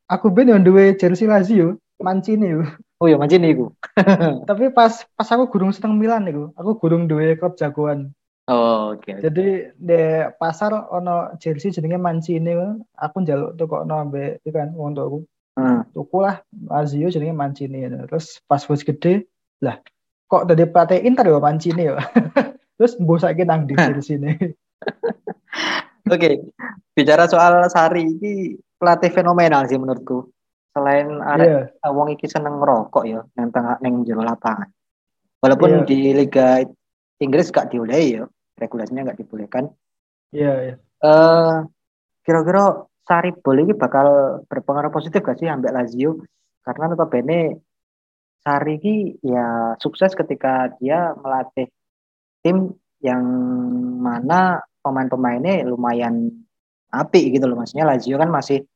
aku 0.09 0.25
ben 0.33 0.49
yang 0.51 0.63
duwe 0.65 0.97
jersey 0.97 1.29
Lazio, 1.29 1.77
Mancini 2.01 2.53
yo. 2.53 2.63
Oh 2.99 3.07
iya 3.07 3.19
Mancini 3.19 3.53
iku. 3.53 3.71
Tapi 4.49 4.71
pas 4.71 5.03
pas 5.15 5.27
aku 5.27 5.51
gurung 5.51 5.75
seneng 5.75 5.99
Milan 5.99 6.27
iku, 6.27 6.55
aku 6.55 6.79
gurung 6.79 7.05
duwe 7.07 7.35
klub 7.35 7.59
jagoan. 7.59 8.11
Oh, 8.51 8.91
oke. 8.91 9.07
Okay. 9.07 9.23
Jadi 9.23 9.47
di 9.79 10.03
pasar 10.35 10.75
ono 10.91 11.31
jersey 11.39 11.71
jenenge 11.71 11.95
Mancini 11.95 12.51
aku 12.99 13.23
njaluk 13.23 13.55
no 13.87 13.95
ambek 14.03 14.43
kan 14.51 14.75
untuk 14.75 15.03
aku. 15.07 15.19
Hmm. 15.53 15.85
Tuku 15.93 16.17
lah 16.19 16.41
Lazio 16.51 17.07
jenenge 17.07 17.35
Mancini. 17.35 17.87
Terus 17.87 18.41
pas 18.47 18.63
wis 18.67 18.83
gede 18.83 19.31
lah 19.63 19.79
kok 20.33 20.49
dari 20.49 20.65
pelatih 20.65 21.05
Inter 21.05 21.29
ya 21.29 21.37
Mancini 21.37 21.83
ya. 21.85 22.01
Terus 22.81 22.97
mbok 22.97 23.21
saiki 23.21 23.45
nang 23.45 23.69
di 23.69 23.77
jersey 23.93 24.17
ini. 24.17 24.33
Oke, 26.09 26.19
okay. 26.19 26.33
bicara 26.97 27.29
soal 27.29 27.61
Sari 27.69 28.03
ini 28.03 28.57
pelatih 28.81 29.13
fenomenal 29.13 29.69
sih 29.69 29.77
menurutku. 29.77 30.33
Selain 30.73 31.21
ada 31.21 31.69
yeah. 31.69 31.91
wong 31.93 32.17
iki 32.17 32.25
seneng 32.25 32.57
ngerokok 32.57 33.05
ya 33.05 33.21
nang 33.37 33.53
tengah 33.53 33.77
nang 33.79 34.01
jero 34.01 34.25
lapangan. 34.25 34.67
Walaupun 35.39 35.85
yeah. 35.85 35.85
di 35.85 35.99
Liga 36.17 36.65
Inggris 37.21 37.53
gak 37.53 37.71
dibolehi 37.71 38.19
ya, 38.19 38.25
regulasinya 38.57 39.13
gak 39.13 39.21
dibolehkan. 39.21 39.69
Iya, 40.33 40.53
iya. 40.65 40.75
Uh, 40.99 41.69
kira-kira 42.25 42.89
Sari 43.05 43.31
boleh 43.37 43.69
ini 43.69 43.73
bakal 43.77 44.39
berpengaruh 44.49 44.91
positif 44.91 45.21
gak 45.21 45.37
sih 45.39 45.47
ambil 45.47 45.77
Lazio? 45.77 46.19
Karena 46.65 46.91
notabene 46.91 47.63
Sari 48.43 48.75
ini 48.83 48.95
ya 49.23 49.79
sukses 49.79 50.11
ketika 50.13 50.75
dia 50.83 51.15
melatih 51.15 51.71
tim 52.43 52.75
yang 52.99 53.23
mana 54.03 54.59
pemain-pemainnya 54.83 55.63
lumayan 55.63 56.27
api 56.91 57.31
gitu 57.31 57.47
loh 57.47 57.63
maksudnya 57.63 57.87
Lazio 57.87 58.19
kan 58.19 58.27
masih 58.27 58.67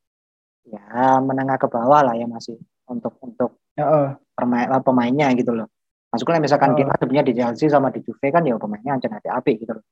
ya 0.67 1.19
menengah 1.19 1.59
ke 1.59 1.67
bawah 1.67 1.99
lah 2.07 2.15
ya 2.15 2.27
masih 2.31 2.55
untuk 2.87 3.19
untuk 3.19 3.59
uh. 3.75 4.15
pemain 4.39 4.79
pemainnya 4.79 5.35
gitu 5.35 5.51
loh 5.51 5.67
Maksudnya 6.07 6.39
misalkan 6.39 6.71
oh. 6.71 6.77
kita 6.79 6.93
sebenarnya 6.95 7.25
di 7.27 7.33
Chelsea 7.35 7.67
sama 7.67 7.91
di 7.91 7.99
Juve 7.99 8.27
kan 8.31 8.43
ya 8.47 8.55
pemainnya 8.55 8.95
ancam 8.95 9.11
ada 9.11 9.43
api 9.43 9.59
gitu 9.59 9.75
loh. 9.75 9.85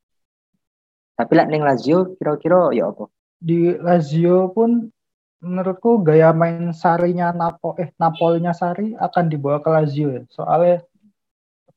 Tapi 1.15 1.31
lah 1.35 1.47
Lazio 1.47 2.15
kira-kira 2.19 2.71
ya 2.75 2.91
apa? 2.91 3.07
Di 3.39 3.75
Lazio 3.79 4.51
pun 4.51 4.87
menurutku 5.45 6.01
gaya 6.01 6.33
main 6.33 6.73
Sarinya 6.73 7.29
Napo 7.29 7.77
eh 7.77 7.93
Napolinya 8.01 8.51
Sari 8.57 8.97
akan 8.97 9.25
dibawa 9.29 9.61
ke 9.61 9.69
Lazio 9.69 10.09
ya. 10.09 10.23
Soalnya 10.33 10.81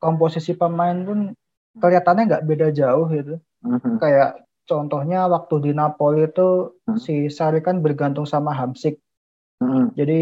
komposisi 0.00 0.56
pemain 0.56 0.96
pun 1.04 1.36
kelihatannya 1.76 2.24
nggak 2.24 2.46
beda 2.48 2.68
jauh 2.72 3.06
gitu. 3.12 3.36
Mm-hmm. 3.68 4.00
Kayak 4.00 4.48
contohnya 4.64 5.28
waktu 5.28 5.54
di 5.68 5.72
Napoli 5.76 6.24
itu 6.24 6.72
mm-hmm. 6.88 6.96
si 6.96 7.28
Sari 7.28 7.60
kan 7.60 7.84
bergantung 7.84 8.24
sama 8.24 8.56
Hamsik. 8.56 8.96
Mm-hmm. 9.60 9.84
Jadi 9.92 10.20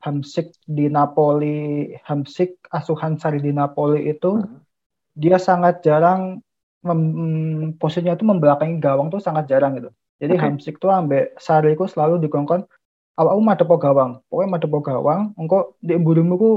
Hamsik 0.00 0.56
di 0.64 0.88
Napoli, 0.88 1.92
Hamsik 2.08 2.56
asuhan 2.72 3.20
Sari 3.20 3.44
di 3.44 3.52
Napoli 3.52 4.08
itu 4.08 4.40
hmm. 4.40 4.64
dia 5.12 5.36
sangat 5.36 5.84
jarang 5.84 6.40
mem, 6.80 7.76
posisinya 7.76 8.16
itu 8.16 8.24
membelakangi 8.24 8.80
gawang 8.80 9.12
tuh 9.12 9.20
sangat 9.20 9.52
jarang 9.52 9.76
gitu. 9.76 9.92
Jadi 10.20 10.36
okay. 10.36 10.44
Hamsik 10.44 10.76
tuh 10.76 10.92
ambek 10.92 11.34
Sari 11.40 11.72
itu 11.72 11.88
selalu 11.88 12.20
dikongkon 12.28 12.68
awak 13.16 13.34
umah 13.36 13.56
depo 13.56 13.80
gawang. 13.80 14.20
Pokoknya 14.28 14.48
mah 14.52 14.60
depo 14.60 14.78
gawang, 14.84 15.20
engko 15.40 15.76
di 15.80 15.96
emburimu 15.96 16.34
ku 16.36 16.50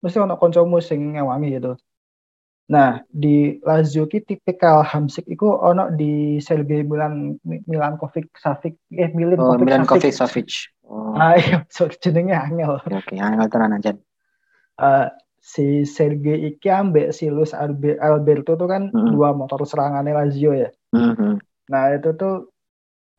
mesti 0.00 0.20
ono 0.20 0.40
kancamu 0.40 0.80
sing 0.80 1.16
ngewangi 1.16 1.60
gitu. 1.60 1.72
Nah, 2.70 3.02
di 3.10 3.58
Lazio 3.66 4.06
ki 4.06 4.22
tipikal 4.22 4.86
Hamsik 4.86 5.26
itu 5.26 5.42
ono 5.42 5.90
di 5.90 6.38
Sergei 6.38 6.86
Milan 6.86 7.34
Milankovic 7.42 8.30
Savic 8.38 8.78
eh 8.94 9.10
Milan 9.10 9.42
oh, 9.42 9.58
Milankovic 9.58 10.14
Savic. 10.14 10.70
Oh. 10.86 11.18
Ah 11.18 11.34
iya, 11.34 11.66
so, 11.66 11.90
jenenge 11.90 12.32
angel. 12.32 12.78
Oke, 12.78 12.94
okay, 12.94 13.18
angel 13.18 13.50
tenan 13.50 13.74
aja. 13.74 13.92
Uh, 14.80 15.10
si 15.40 15.82
Sergei 15.82 16.52
iki 16.54 16.70
ambek 16.70 17.10
si 17.10 17.26
Luis 17.26 17.56
Alberto 17.56 18.54
tuh 18.54 18.68
kan 18.68 18.92
mm-hmm. 18.92 19.12
dua 19.12 19.34
motor 19.34 19.66
serangannya 19.66 20.14
Lazio 20.14 20.52
ya. 20.54 20.70
Mm-hmm. 20.94 21.32
Nah 21.74 21.82
itu 21.96 22.10
tuh 22.14 22.54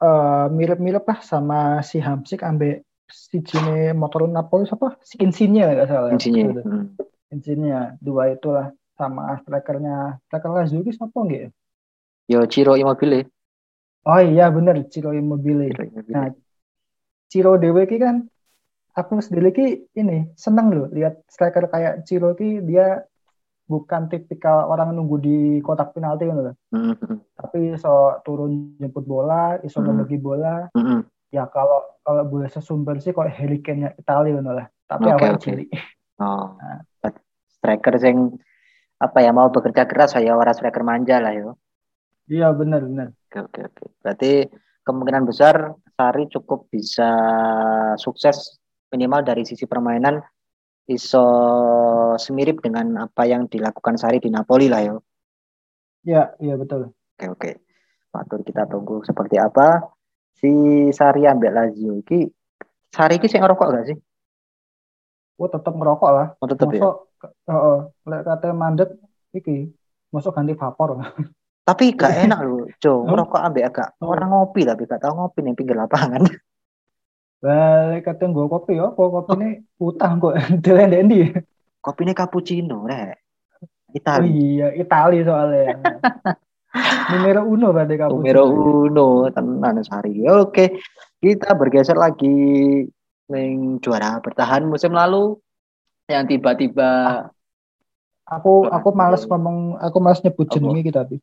uh, 0.01 0.50
mirip-mirip 0.50 1.05
lah 1.05 1.20
sama 1.22 1.79
si 1.86 2.01
Hamsik 2.01 2.41
ambek 2.41 2.84
si 3.08 3.39
Cine 3.46 3.93
motor 3.93 4.25
Napoli 4.25 4.65
siapa? 4.65 4.98
Si 5.05 5.22
Insigne 5.22 5.63
nggak 5.63 5.88
salah. 5.88 6.10
Insigne. 6.12 6.51
Gitu. 6.51 6.62
Mm. 6.65 6.86
Insigne 7.31 7.96
dua 8.01 8.34
itulah 8.34 8.74
sama 8.98 9.39
strikernya 9.46 10.20
striker 10.27 10.51
Lazio 10.51 10.81
itu 10.81 10.91
siapa 10.91 11.15
nggak? 11.15 11.51
Yo 12.27 12.39
Ciro 12.50 12.74
Immobile. 12.75 13.27
Oh 14.08 14.22
iya 14.22 14.50
bener 14.50 14.81
Ciro 14.89 15.13
Immobile. 15.13 15.70
Ciro 15.72 15.84
Immobile. 15.86 16.13
Nah 16.15 16.27
Ciro 17.31 17.55
Dewe 17.55 17.88
ki 17.88 17.98
kan 18.01 18.27
aku 18.91 19.24
sendiri 19.24 19.55
ki 19.55 19.67
ini 19.96 20.31
seneng 20.36 20.67
loh 20.72 20.88
lihat 20.91 21.24
striker 21.31 21.67
kayak 21.72 22.03
Ciro 22.03 22.36
ki 22.36 22.60
dia 22.63 23.03
bukan 23.72 24.12
tipikal 24.12 24.68
orang 24.68 24.92
nunggu 24.92 25.18
di 25.24 25.38
kotak 25.63 25.96
penalti 25.96 26.28
kan 26.28 26.36
loh. 26.36 26.56
Mm-hmm. 26.75 27.16
Tapi 27.40 27.60
so 27.80 28.20
turun 28.28 28.75
jemput 28.75 29.08
bola, 29.08 29.56
iso 29.63 29.80
mm-hmm. 29.80 30.20
bola. 30.20 30.68
Mm-hmm. 30.75 31.00
Ya 31.32 31.48
kalau 31.48 31.96
kalau 32.04 32.28
boleh 32.28 32.51
sesumber 32.51 33.00
sih 33.00 33.16
kok 33.16 33.32
Harry 33.32 33.63
Kane-nya 33.63 33.96
Italia 33.96 34.36
kan 34.36 34.46
lah. 34.51 34.68
Tapi 34.92 35.08
okay, 35.08 35.16
awal 35.16 35.36
okay. 35.40 35.56
Oh. 36.20 36.51
Nah. 36.60 36.84
Striker 37.62 37.94
yang 38.01 38.42
apa 38.98 39.22
ya 39.22 39.30
mau 39.34 39.50
bekerja 39.54 39.86
keras 39.86 40.18
saya 40.18 40.34
orang 40.34 40.54
striker 40.58 40.82
manja 40.82 41.22
lah 41.22 41.34
yo. 41.34 41.62
Iya 42.25 42.54
benar 42.58 42.82
benar. 42.86 43.13
Oke 43.30 43.38
oke 43.46 43.60
oke. 43.70 43.84
Berarti 44.01 44.50
kemungkinan 44.82 45.30
besar 45.30 45.78
Sari 45.94 46.25
cukup 46.34 46.74
bisa 46.74 47.10
sukses 48.01 48.58
minimal 48.90 49.22
dari 49.22 49.46
sisi 49.46 49.70
permainan 49.70 50.18
iso 50.90 51.26
semirip 52.18 52.64
dengan 52.64 53.10
apa 53.10 53.28
yang 53.30 53.46
dilakukan 53.46 54.00
Sari 54.00 54.18
di 54.18 54.30
Napoli 54.34 54.68
lah 54.72 54.82
yo. 54.82 54.96
Ya, 56.02 56.34
iya 56.42 56.58
betul. 56.58 56.90
Oke 57.18 57.26
oke. 57.30 57.52
Patur 58.12 58.42
kita 58.44 58.68
tunggu 58.68 59.06
seperti 59.06 59.38
apa 59.38 59.86
si 60.36 60.52
Sari 60.90 61.30
ambil 61.30 61.54
Lazio 61.54 62.02
iki. 62.02 62.26
Sari 62.92 63.22
iki 63.22 63.30
sing 63.30 63.40
ngerokok 63.40 63.68
gak 63.72 63.86
sih? 63.94 63.98
Oh 65.40 65.48
tetap 65.48 65.74
ngerokok 65.74 66.10
lah. 66.12 66.28
Oh 66.42 66.48
tetap 66.50 66.68
ya. 66.74 66.82
Heeh, 67.22 67.54
uh, 67.54 68.10
lek 68.10 68.22
kate 68.26 68.50
mandek 68.52 68.90
iki 69.32 69.70
masuk 70.10 70.34
ganti 70.34 70.58
vapor. 70.58 71.00
Tapi 71.62 71.94
gak 71.94 72.14
enak 72.28 72.40
loh, 72.42 72.66
Jo. 72.82 73.06
Ngerokok 73.06 73.42
ambek 73.42 73.68
agak 73.70 73.88
orang 74.02 74.30
ngopi 74.34 74.66
tapi 74.66 74.90
gak 74.90 75.00
tau 75.00 75.14
ngopi 75.16 75.46
nih 75.46 75.54
pinggir 75.54 75.78
lapangan. 75.78 76.26
Balik 77.41 78.05
kata 78.05 78.29
gue 78.29 78.45
kopi 78.45 78.77
ya, 78.77 78.93
kok 78.93 79.10
kopi 79.10 79.33
ini 79.41 79.50
utang 79.81 80.21
kok 80.21 80.38
delen 80.63 80.93
dendi. 80.93 81.33
Kopi 81.81 82.01
ini 82.05 82.13
cappuccino, 82.13 82.86
rek. 82.86 83.17
Itali. 83.98 84.29
Oh 84.29 84.29
iya, 84.29 84.67
Itali 84.77 85.25
soalnya. 85.25 85.81
Numero 87.12 87.41
uno 87.50 87.74
berarti 87.74 87.98
cappuccino. 87.98 88.21
Numero 88.21 88.43
uno, 88.86 89.07
tenan 89.33 89.81
sehari. 89.81 90.21
Oke. 90.29 90.79
kita 91.21 91.53
bergeser 91.53 91.93
lagi 92.01 92.33
yang 93.29 93.77
juara 93.77 94.17
bertahan 94.19 94.65
musim 94.65 94.91
lalu 94.91 95.38
yang 96.10 96.27
tiba-tiba 96.27 96.89
aku 98.27 98.67
aku 98.67 98.89
males 98.91 99.24
ngomong 99.24 99.79
aku 99.79 99.98
males 100.03 100.19
nyebut 100.25 100.48
jenenge 100.51 100.81
kita 100.83 101.05
tapi 101.07 101.21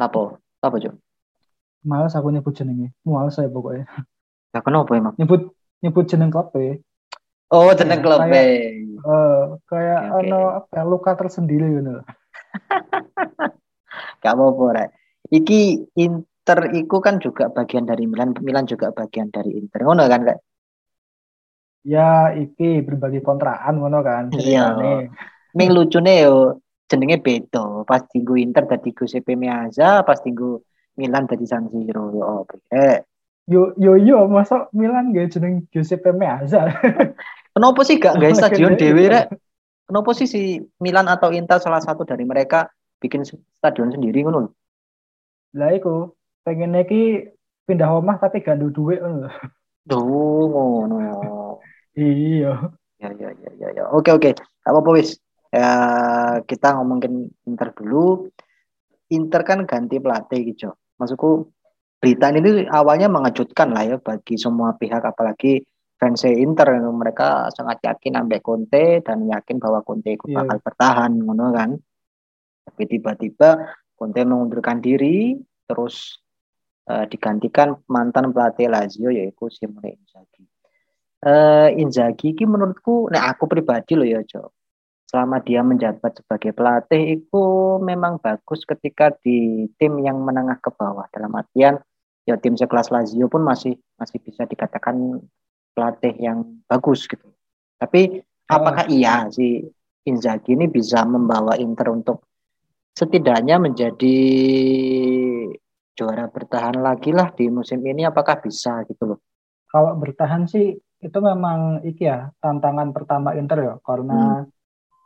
lapo 0.00 0.40
apa 0.58 0.76
cok 0.80 0.94
males 1.86 2.14
aku 2.18 2.28
nyebut 2.34 2.54
jenenge 2.56 2.90
males 3.06 3.38
saya 3.38 3.46
pokoknya 3.46 3.86
ya 4.56 4.64
kenapa 4.64 4.96
emang? 4.96 5.14
Nyebut 5.20 5.52
nyebut 5.84 6.04
jeneng 6.08 6.32
klub 6.32 6.48
ya 6.56 6.80
oh 7.52 7.70
jeneng 7.76 8.00
klub 8.02 8.20
kayak 8.26 8.74
uh, 9.06 9.60
kayak 9.70 10.00
okay, 10.10 10.18
ono 10.26 10.40
apa 10.62 10.82
luka 10.82 11.12
tersendiri 11.14 11.66
gitu 11.78 11.94
gak 14.24 14.32
apa-apa 14.32 14.64
rek. 14.76 14.88
Iki 15.28 15.92
Inter 16.00 16.72
iku 16.72 17.00
kan 17.04 17.20
juga 17.20 17.52
bagian 17.52 17.84
dari 17.84 18.08
Milan 18.08 18.32
Milan 18.40 18.64
juga 18.64 18.92
bagian 18.92 19.28
dari 19.28 19.56
Inter. 19.56 19.84
Ngono 19.84 20.04
kan 20.08 20.22
kak 20.24 20.38
ya 21.86 22.34
iki 22.34 22.82
berbagi 22.82 23.22
kontraan 23.22 23.78
ngono 23.78 24.02
kan 24.02 24.34
iya. 24.34 24.74
ming 25.54 25.70
lucune 25.70 26.18
yo 26.18 26.58
jenenge 26.90 27.22
beda 27.22 27.86
pas 27.86 28.02
tinggu 28.10 28.34
Inter 28.42 28.66
dadi 28.66 28.90
Giuseppe 28.90 29.38
Meazza 29.38 30.02
pas 30.02 30.18
tinggu 30.18 30.58
Milan 30.98 31.30
dadi 31.30 31.46
San 31.46 31.70
Siro. 31.70 32.10
Yo 32.10 32.24
oke 32.42 32.56
yo 33.46 33.72
yo 33.78 33.94
yo 33.94 34.26
masa 34.26 34.66
Milan 34.74 35.14
gak 35.14 35.38
jeneng 35.38 35.66
Giuseppe 35.70 36.10
Meazza 36.10 36.66
kenapa 37.54 37.80
sih 37.86 37.96
gak 38.02 38.18
gak 38.18 38.34
stadion 38.34 38.74
dewe 38.74 39.06
rek 39.06 39.30
kenapa 39.86 40.10
sih 40.14 40.26
si 40.26 40.58
Milan 40.82 41.06
atau 41.06 41.30
Inter 41.30 41.62
salah 41.62 41.80
satu 41.80 42.02
dari 42.02 42.26
mereka 42.26 42.66
bikin 42.98 43.22
stadion 43.26 43.94
sendiri 43.94 44.26
ngono 44.26 44.50
lah 45.54 45.70
iku 45.72 46.12
pengen 46.42 46.74
iki 46.74 47.30
pindah 47.66 47.90
rumah 47.90 48.18
tapi 48.18 48.42
gak 48.42 48.58
ada 48.58 48.66
duit 48.70 48.98
ngono 48.98 49.30
Duh, 49.86 50.50
ngono 50.50 50.96
ya. 50.98 51.14
Iya. 51.96 52.52
Ya 53.00 53.08
ya 53.16 53.32
ya 53.32 53.50
ya 53.56 53.68
ya. 53.72 53.84
Oke 53.88 54.12
oke. 54.12 54.36
Apa 54.68 54.84
apa 54.84 54.90
wis? 54.92 55.16
Ya, 55.48 55.70
kita 56.44 56.76
ngomongin 56.76 57.32
Inter 57.48 57.72
dulu. 57.72 58.28
Inter 59.08 59.40
kan 59.48 59.64
ganti 59.64 59.96
pelatih 59.96 60.52
gitu. 60.52 60.76
Maksudku 61.00 61.55
berita 61.96 62.28
ini 62.30 62.68
awalnya 62.68 63.08
mengejutkan 63.08 63.72
lah 63.72 63.84
ya 63.84 63.96
bagi 63.96 64.36
semua 64.36 64.76
pihak 64.76 65.00
apalagi 65.00 65.64
fans 65.96 66.28
Inter 66.28 66.76
mereka 66.92 67.48
sangat 67.56 67.80
yakin 67.82 68.20
ambek 68.20 68.44
Conte 68.44 69.00
dan 69.00 69.24
yakin 69.24 69.56
bahwa 69.56 69.80
Conte 69.80 70.12
ikut 70.12 70.28
yeah. 70.28 70.44
bakal 70.44 70.58
bertahan 70.60 71.12
ngono 71.16 71.46
kan. 71.56 71.70
Tapi 72.68 72.82
tiba-tiba 72.84 73.64
Conte 73.96 74.20
mengundurkan 74.28 74.84
diri 74.84 75.40
terus 75.64 76.20
uh, 76.92 77.08
digantikan 77.08 77.80
mantan 77.88 78.30
pelatih 78.30 78.68
Lazio 78.68 79.08
yaitu 79.08 79.48
Simone 79.48 79.96
Inzaghi. 79.96 80.44
Uh, 81.26 81.72
Inzaghi 81.80 82.36
ini 82.36 82.44
menurutku, 82.44 83.08
nah 83.08 83.32
aku 83.32 83.48
pribadi 83.48 83.96
loh 83.96 84.06
ya 84.06 84.20
Jo, 84.22 84.52
selama 85.08 85.40
dia 85.42 85.64
menjabat 85.64 86.22
sebagai 86.22 86.52
pelatih 86.52 87.18
itu 87.18 87.44
memang 87.80 88.20
bagus 88.20 88.62
ketika 88.68 89.10
di 89.24 89.66
tim 89.80 89.96
yang 90.04 90.20
menengah 90.22 90.60
ke 90.60 90.70
bawah 90.70 91.08
dalam 91.10 91.32
artian 91.34 91.80
ya 92.26 92.34
tim 92.36 92.58
sekelas 92.58 92.90
Lazio 92.90 93.30
pun 93.30 93.46
masih 93.46 93.78
masih 93.96 94.18
bisa 94.18 94.42
dikatakan 94.44 95.22
pelatih 95.72 96.14
yang 96.18 96.42
bagus 96.66 97.06
gitu. 97.06 97.22
Tapi 97.78 98.20
apakah 98.50 98.90
oh. 98.90 98.92
iya 98.92 99.30
si 99.30 99.62
Inzaghi 100.06 100.58
ini 100.58 100.66
bisa 100.66 101.06
membawa 101.06 101.54
Inter 101.58 101.94
untuk 101.94 102.26
setidaknya 102.92 103.62
menjadi 103.62 104.18
juara 105.96 106.28
bertahan 106.28 106.82
lagi 106.82 107.14
lah 107.14 107.32
di 107.32 107.48
musim 107.48 107.80
ini 107.86 108.04
apakah 108.04 108.42
bisa 108.42 108.82
gitu 108.90 109.14
loh? 109.14 109.18
Kalau 109.70 109.94
bertahan 109.96 110.46
sih 110.50 110.74
itu 110.76 111.18
memang 111.20 111.86
iki 111.86 112.08
ya 112.08 112.32
tantangan 112.42 112.90
pertama 112.90 113.38
Inter 113.38 113.58
ya 113.62 113.74
karena 113.80 114.42
hmm 114.42 114.55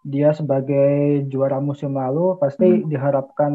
dia 0.01 0.33
sebagai 0.33 1.25
juara 1.29 1.61
musim 1.61 1.93
lalu 1.93 2.41
pasti 2.41 2.65
hmm. 2.65 2.89
diharapkan 2.89 3.53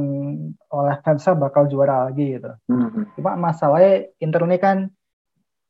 oleh 0.70 0.96
fansnya 1.02 1.34
bakal 1.34 1.66
juara 1.66 2.06
lagi 2.10 2.38
gitu. 2.38 2.54
Hmm. 2.70 3.10
Cuma 3.18 3.34
masalahnya 3.34 4.06
Inter 4.22 4.46
ini 4.46 4.58
kan 4.62 4.78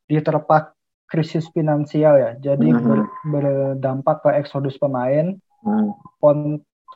diterpak 0.06 0.76
krisis 1.06 1.48
finansial 1.54 2.18
ya, 2.18 2.30
jadi 2.36 2.66
hmm. 2.66 2.82
ber, 2.82 3.00
berdampak 3.24 4.26
ke 4.26 4.30
eksodus 4.36 4.76
pemain. 4.76 5.38
Hmm. 5.64 5.96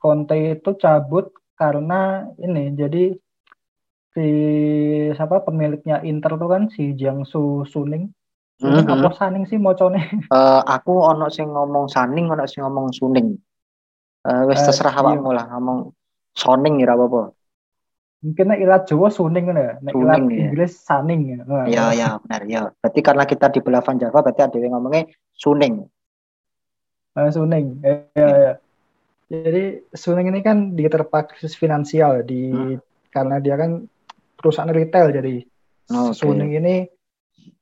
Conte 0.00 0.56
itu 0.56 0.70
cabut 0.80 1.32
karena 1.60 2.24
ini 2.40 2.72
jadi 2.72 3.12
si 4.16 4.26
siapa 5.12 5.44
pemiliknya 5.44 6.00
Inter 6.02 6.40
tuh 6.40 6.48
kan 6.48 6.62
si 6.72 6.96
Jiangsu 6.96 7.68
Suning. 7.68 8.08
Suning 8.60 8.84
mm 8.84 8.92
-hmm. 8.92 9.04
apa 9.04 9.16
Saning 9.16 9.44
sih 9.48 9.56
mocone? 9.56 10.00
Uh, 10.28 10.60
aku 10.68 11.00
ono 11.00 11.32
sing 11.32 11.48
ngomong 11.48 11.88
Saning, 11.88 12.28
ono 12.28 12.44
sing 12.44 12.64
ngomong 12.64 12.92
Suning. 12.92 13.40
Uh, 14.20 14.44
wis 14.52 14.60
terserah 14.60 14.92
uh, 14.92 15.00
awakmu 15.00 15.32
lah 15.32 15.48
ngomong 15.48 15.96
soning 16.36 16.84
ya 16.84 16.92
apa-apa. 16.92 17.32
Mungkin 18.20 18.52
ilat 18.60 18.84
Jawa 18.84 19.08
suning 19.08 19.48
ya, 19.48 19.80
nek 19.80 19.96
ilat 19.96 20.20
ya. 20.28 20.36
Inggris 20.44 20.76
saning 20.76 21.20
ya. 21.24 21.40
Iya 21.64 21.84
iya 21.96 22.08
benar 22.20 22.42
ya. 22.44 22.60
Berarti 22.84 23.00
karena 23.00 23.24
kita 23.24 23.48
di 23.48 23.64
belahan 23.64 23.96
Jawa 23.96 24.20
berarti 24.20 24.44
ada 24.44 24.56
yang 24.60 24.76
ngomongnya 24.76 25.08
suning. 25.32 25.88
Uh, 27.16 27.32
suning. 27.32 27.80
Ya, 27.80 28.04
ya, 28.12 28.28
ya. 28.28 28.52
Jadi 29.30 29.88
suning 29.96 30.26
ini 30.28 30.40
kan 30.44 30.76
diterpa 30.76 31.32
krisis 31.32 31.56
finansial 31.56 32.20
di 32.20 32.52
hmm. 32.52 32.76
karena 33.08 33.40
dia 33.40 33.56
kan 33.56 33.88
perusahaan 34.36 34.68
retail 34.68 35.12
jadi 35.16 35.44
oh, 35.92 36.10
okay. 36.10 36.20
suning 36.20 36.50
ini 36.60 36.88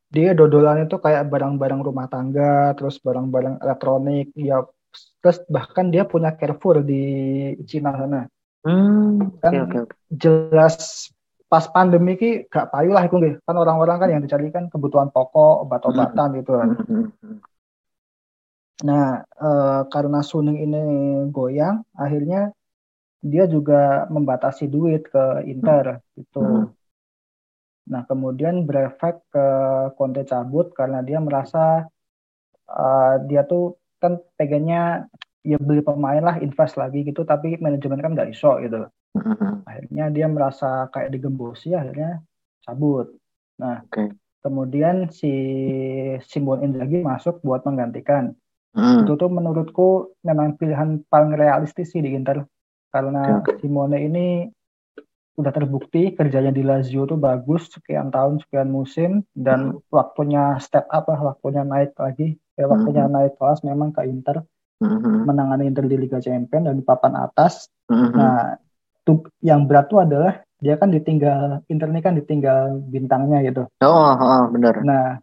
dia 0.08 0.32
dodolan 0.32 0.88
itu 0.88 0.96
kayak 0.96 1.28
barang-barang 1.28 1.84
rumah 1.84 2.08
tangga, 2.08 2.72
terus 2.72 2.96
barang-barang 2.96 3.60
elektronik, 3.60 4.32
ya 4.32 4.64
terus 5.18 5.38
bahkan 5.50 5.90
dia 5.90 6.06
punya 6.06 6.34
Carrefour 6.34 6.82
di 6.86 7.02
Cina 7.66 7.94
sana 7.94 8.26
hmm, 8.64 9.42
kan 9.42 9.52
okay, 9.66 9.80
okay. 9.84 9.96
jelas 10.10 11.08
pas 11.48 11.64
pandemi 11.72 12.14
ki 12.20 12.44
gak 12.52 12.68
payu 12.68 12.92
lah 12.92 13.08
itu 13.08 13.16
kan 13.42 13.56
orang-orang 13.56 13.96
kan 13.96 14.08
yang 14.12 14.22
dicari 14.22 14.52
kan 14.52 14.68
kebutuhan 14.68 15.08
pokok 15.08 15.64
obat-obatan 15.64 16.28
gitu 16.38 16.52
kan 16.60 16.68
hmm, 16.76 16.84
hmm, 16.84 17.06
hmm. 17.24 17.38
nah 18.84 19.24
e, 19.24 19.50
karena 19.88 20.20
Suning 20.20 20.60
ini 20.60 20.82
goyang 21.32 21.82
akhirnya 21.96 22.52
dia 23.18 23.50
juga 23.50 24.06
membatasi 24.12 24.70
duit 24.70 25.08
ke 25.08 25.42
Inter 25.48 26.04
gitu 26.14 26.44
hmm. 26.44 26.66
nah 27.88 28.04
kemudian 28.04 28.68
berefek 28.68 29.24
ke 29.32 29.46
Conte 29.96 30.28
cabut 30.28 30.70
karena 30.76 31.00
dia 31.00 31.18
merasa 31.18 31.88
uh, 32.68 33.14
dia 33.24 33.42
tuh 33.48 33.80
kan 33.98 34.22
pegangnya 34.38 35.06
ya 35.46 35.58
beli 35.58 35.82
pemain 35.82 36.22
lah 36.22 36.36
invest 36.42 36.74
lagi 36.74 37.06
gitu 37.06 37.22
tapi 37.22 37.58
manajemen 37.58 38.02
kan 38.02 38.12
nggak 38.14 38.30
iso 38.34 38.58
gitu 38.62 38.86
akhirnya 39.64 40.04
dia 40.12 40.26
merasa 40.26 40.86
kayak 40.92 41.14
digembosi 41.14 41.74
akhirnya 41.74 42.22
cabut 42.62 43.14
nah 43.58 43.82
okay. 43.86 44.12
kemudian 44.42 45.10
si 45.10 45.32
Simon 46.26 46.62
Inzaghi 46.62 47.02
masuk 47.02 47.42
buat 47.42 47.66
menggantikan 47.66 48.34
mm. 48.76 49.06
itu 49.06 49.12
tuh 49.18 49.30
menurutku 49.30 50.14
memang 50.22 50.54
pilihan 50.58 51.02
paling 51.10 51.34
realistis 51.34 51.90
sih 51.94 52.02
di 52.02 52.14
Inter 52.14 52.44
karena 52.88 53.42
okay. 53.42 53.60
Simone 53.60 53.98
ini 54.00 54.26
udah 55.38 55.52
terbukti 55.54 56.18
kerjanya 56.18 56.50
di 56.50 56.66
Lazio 56.66 57.06
tuh 57.06 57.14
bagus 57.14 57.70
sekian 57.70 58.10
tahun 58.10 58.42
sekian 58.42 58.74
musim 58.74 59.22
dan 59.38 59.78
mm. 59.78 59.86
waktunya 59.94 60.58
step 60.58 60.90
up 60.90 61.06
lah 61.06 61.32
waktunya 61.32 61.62
naik 61.62 61.94
lagi 61.94 62.34
ya 62.58 62.66
waktunya 62.66 63.06
mm 63.06 63.10
-hmm. 63.14 63.22
naik 63.22 63.32
kelas 63.38 63.62
memang 63.62 63.94
ke 63.94 64.02
Inter 64.10 64.42
mm 64.82 64.98
-hmm. 64.98 65.16
menangani 65.30 65.70
Inter 65.70 65.86
di 65.86 65.94
Liga 65.94 66.18
Champions 66.18 66.66
dan 66.66 66.74
di 66.74 66.82
papan 66.82 67.14
atas 67.22 67.70
mm 67.86 67.94
-hmm. 67.94 68.12
nah 68.18 68.58
tuh 69.06 69.30
yang 69.38 69.70
berat 69.70 69.86
tuh 69.86 70.02
adalah 70.02 70.42
dia 70.58 70.74
kan 70.74 70.90
ditinggal 70.90 71.62
Inter 71.70 71.86
ini 71.86 72.00
kan 72.02 72.18
ditinggal 72.18 72.82
bintangnya 72.90 73.38
gitu 73.46 73.70
oh, 73.70 74.12
oh 74.18 74.42
benar 74.50 74.82
nah 74.82 75.22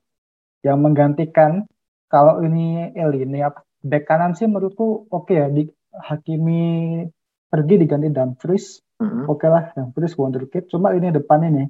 yang 0.63 0.79
menggantikan 0.79 1.67
kalau 2.07 2.39
ini 2.39 2.95
El 2.95 3.11
ini 3.19 3.43
apa 3.43 3.67
back 3.83 4.07
kanan 4.07 4.31
sih 4.31 4.47
menurutku 4.47 5.11
oke 5.11 5.27
okay 5.27 5.43
ya 5.43 5.47
di 5.51 5.67
Hakimi 5.95 7.03
pergi 7.51 7.75
diganti 7.79 8.07
Dumfries 8.11 8.84
mm 8.99 9.07
-hmm. 9.07 9.23
oke 9.27 9.39
okay 9.41 9.49
lah 9.51 9.63
Dumfries 9.75 10.15
wonderkid 10.15 10.67
cuma 10.71 10.95
ini 10.95 11.11
depan 11.11 11.43
ini 11.47 11.65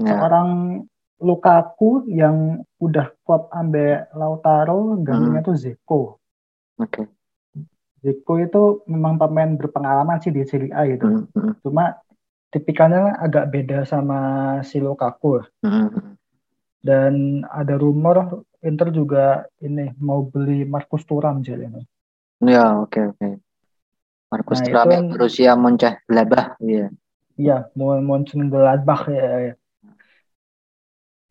yeah. 0.00 0.18
seorang 0.18 0.48
Lukaku 1.22 2.10
yang 2.10 2.66
udah 2.82 3.14
klub 3.22 3.46
ambe 3.54 4.10
Lautaro 4.18 4.98
gantinya 4.98 5.38
hmm. 5.38 5.46
tuh 5.46 5.56
Zeko. 5.56 6.02
Oke. 6.82 7.06
Okay. 7.06 7.06
Zeko 8.02 8.42
itu 8.42 8.62
memang 8.90 9.22
pemain 9.22 9.54
berpengalaman 9.54 10.18
sih 10.18 10.34
di 10.34 10.42
Serie 10.42 10.74
A 10.74 10.82
gitu. 10.90 11.06
Hmm. 11.06 11.30
hmm. 11.30 11.62
Cuma 11.62 11.94
tipikalnya 12.50 13.14
agak 13.22 13.54
beda 13.54 13.86
sama 13.86 14.18
si 14.66 14.82
Lukaku. 14.82 15.46
Hmm. 15.62 16.18
Dan 16.82 17.46
ada 17.46 17.78
rumor 17.78 18.42
Inter 18.58 18.90
juga 18.90 19.46
ini 19.62 19.94
mau 20.02 20.26
beli 20.26 20.66
Marcus 20.66 21.06
Thuram 21.06 21.38
jadi 21.38 21.70
ini. 21.70 21.82
Ya, 22.42 22.74
oke 22.74 22.90
okay, 22.90 23.02
oke. 23.06 23.18
Okay. 23.22 23.32
Marcus 24.32 24.58
nah, 24.60 24.66
Thuram 24.66 24.88
yang 24.96 25.06
berusia 25.12 25.50
Moncah 25.62 25.94
Gladbach, 26.08 26.56
iya. 26.64 26.88
Iya, 27.40 27.56
Moncah 28.08 28.40
Gladbach 28.52 29.02
ya. 29.16 29.24
ya 29.46 29.52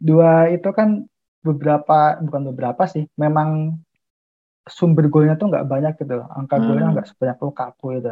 dua 0.08 0.50
itu 0.56 0.70
kan 0.78 0.90
beberapa 1.46 1.94
bukan 2.26 2.42
beberapa 2.50 2.84
sih 2.94 3.04
memang 3.22 3.50
sumber 4.78 5.06
golnya 5.14 5.34
tuh 5.40 5.48
nggak 5.52 5.68
banyak 5.74 5.94
gitu 6.02 6.16
angka 6.38 6.56
Hmm. 6.58 6.66
golnya 6.68 6.86
nggak 6.94 7.08
sebanyak 7.10 7.38
Lukaku 7.46 7.86
itu 7.98 8.10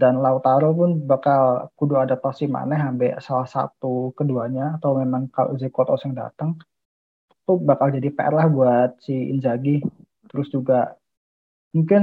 dan 0.00 0.14
Lautaro 0.24 0.68
pun 0.78 0.90
bakal 1.10 1.42
kudu 1.78 1.94
adaptasi 2.04 2.44
mana 2.56 2.74
sampai 2.84 3.08
salah 3.26 3.48
satu 3.56 4.14
keduanya 4.18 4.64
atau 4.78 4.90
memang 5.02 5.22
kalau 5.34 5.52
Zeko 5.60 5.82
yang 6.06 6.14
datang 6.22 6.50
itu 7.32 7.52
bakal 7.70 7.88
jadi 7.96 8.08
PR 8.16 8.34
lah 8.38 8.46
buat 8.56 8.90
si 9.06 9.14
Inzaghi 9.32 9.82
terus 10.30 10.48
juga 10.54 10.94
mungkin 11.76 12.02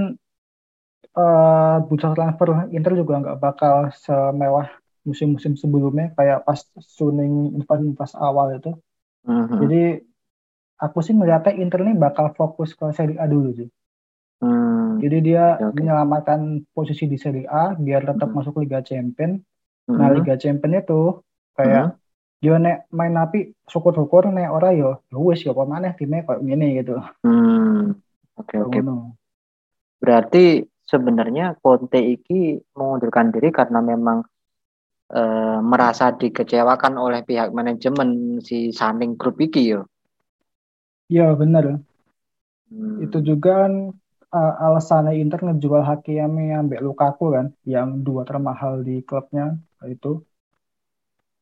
eh 1.14 1.76
bursa 1.88 2.14
transfer 2.16 2.50
Inter 2.74 2.94
juga 2.98 3.14
nggak 3.22 3.38
bakal 3.38 3.76
semewah 3.94 4.68
musim-musim 5.06 5.54
sebelumnya 5.54 6.10
kayak 6.18 6.42
pas 6.48 6.60
Suning 6.82 7.54
invasi-invasi 7.62 8.16
awal 8.18 8.58
itu 8.58 8.74
Mhm. 9.26 9.58
jadi 9.62 9.84
aku 10.82 10.98
sih 11.06 11.14
melihatnya 11.14 11.54
Inter 11.62 11.86
ini 11.86 11.94
bakal 11.98 12.34
fokus 12.34 12.74
ke 12.74 12.86
Serie 12.98 13.18
A 13.22 13.26
dulu 13.30 13.54
sih 13.54 13.70
Hmm. 14.42 15.00
jadi 15.00 15.18
dia 15.24 15.46
oke. 15.62 15.74
menyelamatkan 15.78 16.66
posisi 16.76 17.08
di 17.08 17.18
Serie 17.18 17.48
A 17.48 17.74
biar 17.78 18.04
tetap 18.04 18.30
Mhm. 18.30 18.36
masuk 18.38 18.62
Liga 18.62 18.82
Champion 18.82 19.40
Nah, 19.86 20.10
Mhm. 20.12 20.16
Liga 20.18 20.36
Champion 20.36 20.74
itu 20.82 21.02
kayak 21.56 21.96
dia 22.44 22.56
nek 22.60 22.90
main 22.92 23.16
api 23.16 23.54
syukur-syukur 23.70 24.28
nek 24.34 24.52
ora 24.52 24.70
yo 24.76 25.00
ya 25.08 25.18
wis 25.18 25.46
yo 25.46 25.56
pemane 25.56 25.94
timnya 25.96 26.26
kayak 26.28 26.42
gini 26.44 26.68
gitu. 26.84 27.00
Hmm. 27.24 27.96
Oke 28.36 28.60
oke. 28.60 28.82
Ngono. 28.82 29.16
Berarti 30.02 30.66
sebenarnya 30.86 31.58
Conte 31.60 32.00
iki 32.00 32.62
mengundurkan 32.78 33.34
diri 33.34 33.50
karena 33.50 33.82
memang 33.82 34.24
eh, 35.12 35.60
merasa 35.60 36.14
dikecewakan 36.14 36.96
oleh 37.02 37.22
pihak 37.26 37.52
manajemen 37.52 38.40
si 38.42 38.70
Saning 38.70 39.18
Group 39.18 39.42
iki 39.42 39.74
yo. 39.74 39.90
Iya 41.10 41.34
bener. 41.38 41.82
Hmm. 42.70 42.98
Itu 43.06 43.22
juga 43.22 43.70
kan 43.70 43.94
uh, 44.34 44.54
alasannya 44.58 45.22
Inter 45.22 45.46
ngejual 45.46 45.86
Hakimi 45.86 46.52
ambek 46.52 46.82
Lukaku 46.82 47.38
kan 47.38 47.54
yang 47.64 48.02
dua 48.02 48.26
termahal 48.26 48.82
di 48.82 49.06
klubnya 49.06 49.56
itu. 49.86 50.22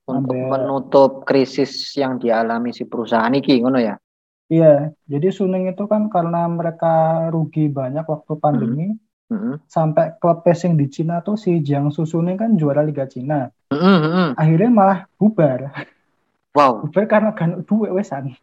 untuk 0.03 0.35
Ambek- 0.35 0.51
menutup 0.51 1.11
krisis 1.23 1.95
yang 1.95 2.19
dialami 2.19 2.75
si 2.75 2.83
perusahaan 2.83 3.31
iki 3.31 3.63
ngono 3.63 3.79
ya. 3.79 3.95
Iya, 4.51 4.91
jadi 5.07 5.31
Suning 5.31 5.71
itu 5.71 5.87
kan 5.87 6.11
karena 6.11 6.43
mereka 6.51 7.25
rugi 7.31 7.71
banyak 7.71 8.03
waktu 8.03 8.33
pandemi 8.35 8.99
Mhm. 9.31 9.63
sampai 9.65 10.19
klub 10.19 10.43
passing 10.43 10.75
di 10.75 10.91
Cina 10.91 11.23
tuh 11.23 11.39
si 11.39 11.57
Jiangsu 11.59 12.03
Suning 12.03 12.35
kan 12.35 12.53
juara 12.59 12.83
Liga 12.83 13.07
Cina. 13.07 13.47
Mhm, 13.71 13.95
mhm. 14.03 14.27
Akhirnya 14.35 14.69
malah 14.69 14.99
bubar. 15.15 15.71
Wow, 16.53 16.85
Bubar 16.85 17.05
karena 17.09 17.31
kan 17.33 17.63
duit 17.65 17.89
wesan. 17.89 18.35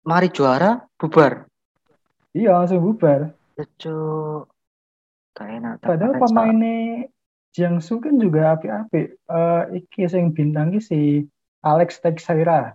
mari 0.00 0.28
juara 0.28 0.80
bubar. 0.96 1.44
Iya, 2.32 2.56
langsung 2.56 2.80
bubar. 2.80 3.32
Lucu. 3.56 4.00
Gak 5.36 5.48
enak. 5.48 5.74
Padahal 5.80 6.16
pemainnya 6.16 7.08
Jiangsu 7.52 8.00
kan 8.00 8.16
juga 8.16 8.56
api-api. 8.56 9.00
Eh 9.12 9.62
iki 9.80 10.04
sing 10.06 10.32
bintang 10.32 10.72
si 10.80 11.24
Alex 11.60 12.00
Teixeira. 12.00 12.72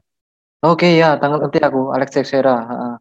Oke 0.62 0.98
ya, 0.98 1.14
tanggal 1.18 1.46
nanti 1.46 1.62
aku 1.62 1.94
Alex 1.94 2.10
Teixeira. 2.14 2.56
heeh. 2.66 2.94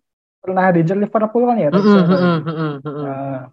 Pernah 0.44 0.68
diincer 0.68 1.00
Liverpool 1.00 1.48
kan 1.48 1.56
ya 1.56 1.72
mhm, 1.72 2.44
mhm. 2.44 2.72
Nah, 2.84 3.48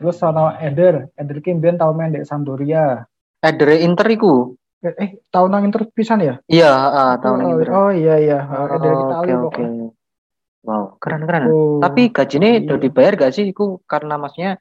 terus 0.00 0.16
sama 0.16 0.56
Eder, 0.64 1.12
Eder 1.12 1.38
ki 1.44 1.60
mbiyen 1.60 1.76
tau 1.76 1.92
main 1.92 2.08
di 2.08 2.24
Sampdoria. 2.24 3.04
Dari 3.44 3.84
Inter 3.84 4.08
iku. 4.08 4.56
Eh, 4.80 4.96
eh 4.96 5.10
tahun 5.28 5.52
nang 5.52 5.64
Inter 5.68 5.84
pisan 5.92 6.24
ya? 6.24 6.40
Iya, 6.48 6.72
heeh, 6.72 7.10
tahun 7.20 7.36
oh, 7.36 7.42
ini 7.44 7.52
Inter. 7.52 7.68
oh 7.76 7.90
iya 7.92 8.14
iya, 8.16 8.38
oh, 8.48 8.64
Eder 8.64 8.92
Oh, 8.96 9.00
Itali 9.04 9.12
Oke, 9.12 9.32
oke. 9.36 9.44
pokoknya. 9.44 9.88
Wow, 10.60 10.82
keren-keren. 11.00 11.42
Oh, 11.52 11.80
Tapi 11.80 12.02
gajinya 12.08 12.48
iya. 12.48 12.60
udah 12.64 12.78
dibayar 12.80 13.12
gak 13.16 13.32
sih? 13.32 13.44
Iku 13.48 13.84
karena 13.84 14.16
maksudnya 14.16 14.56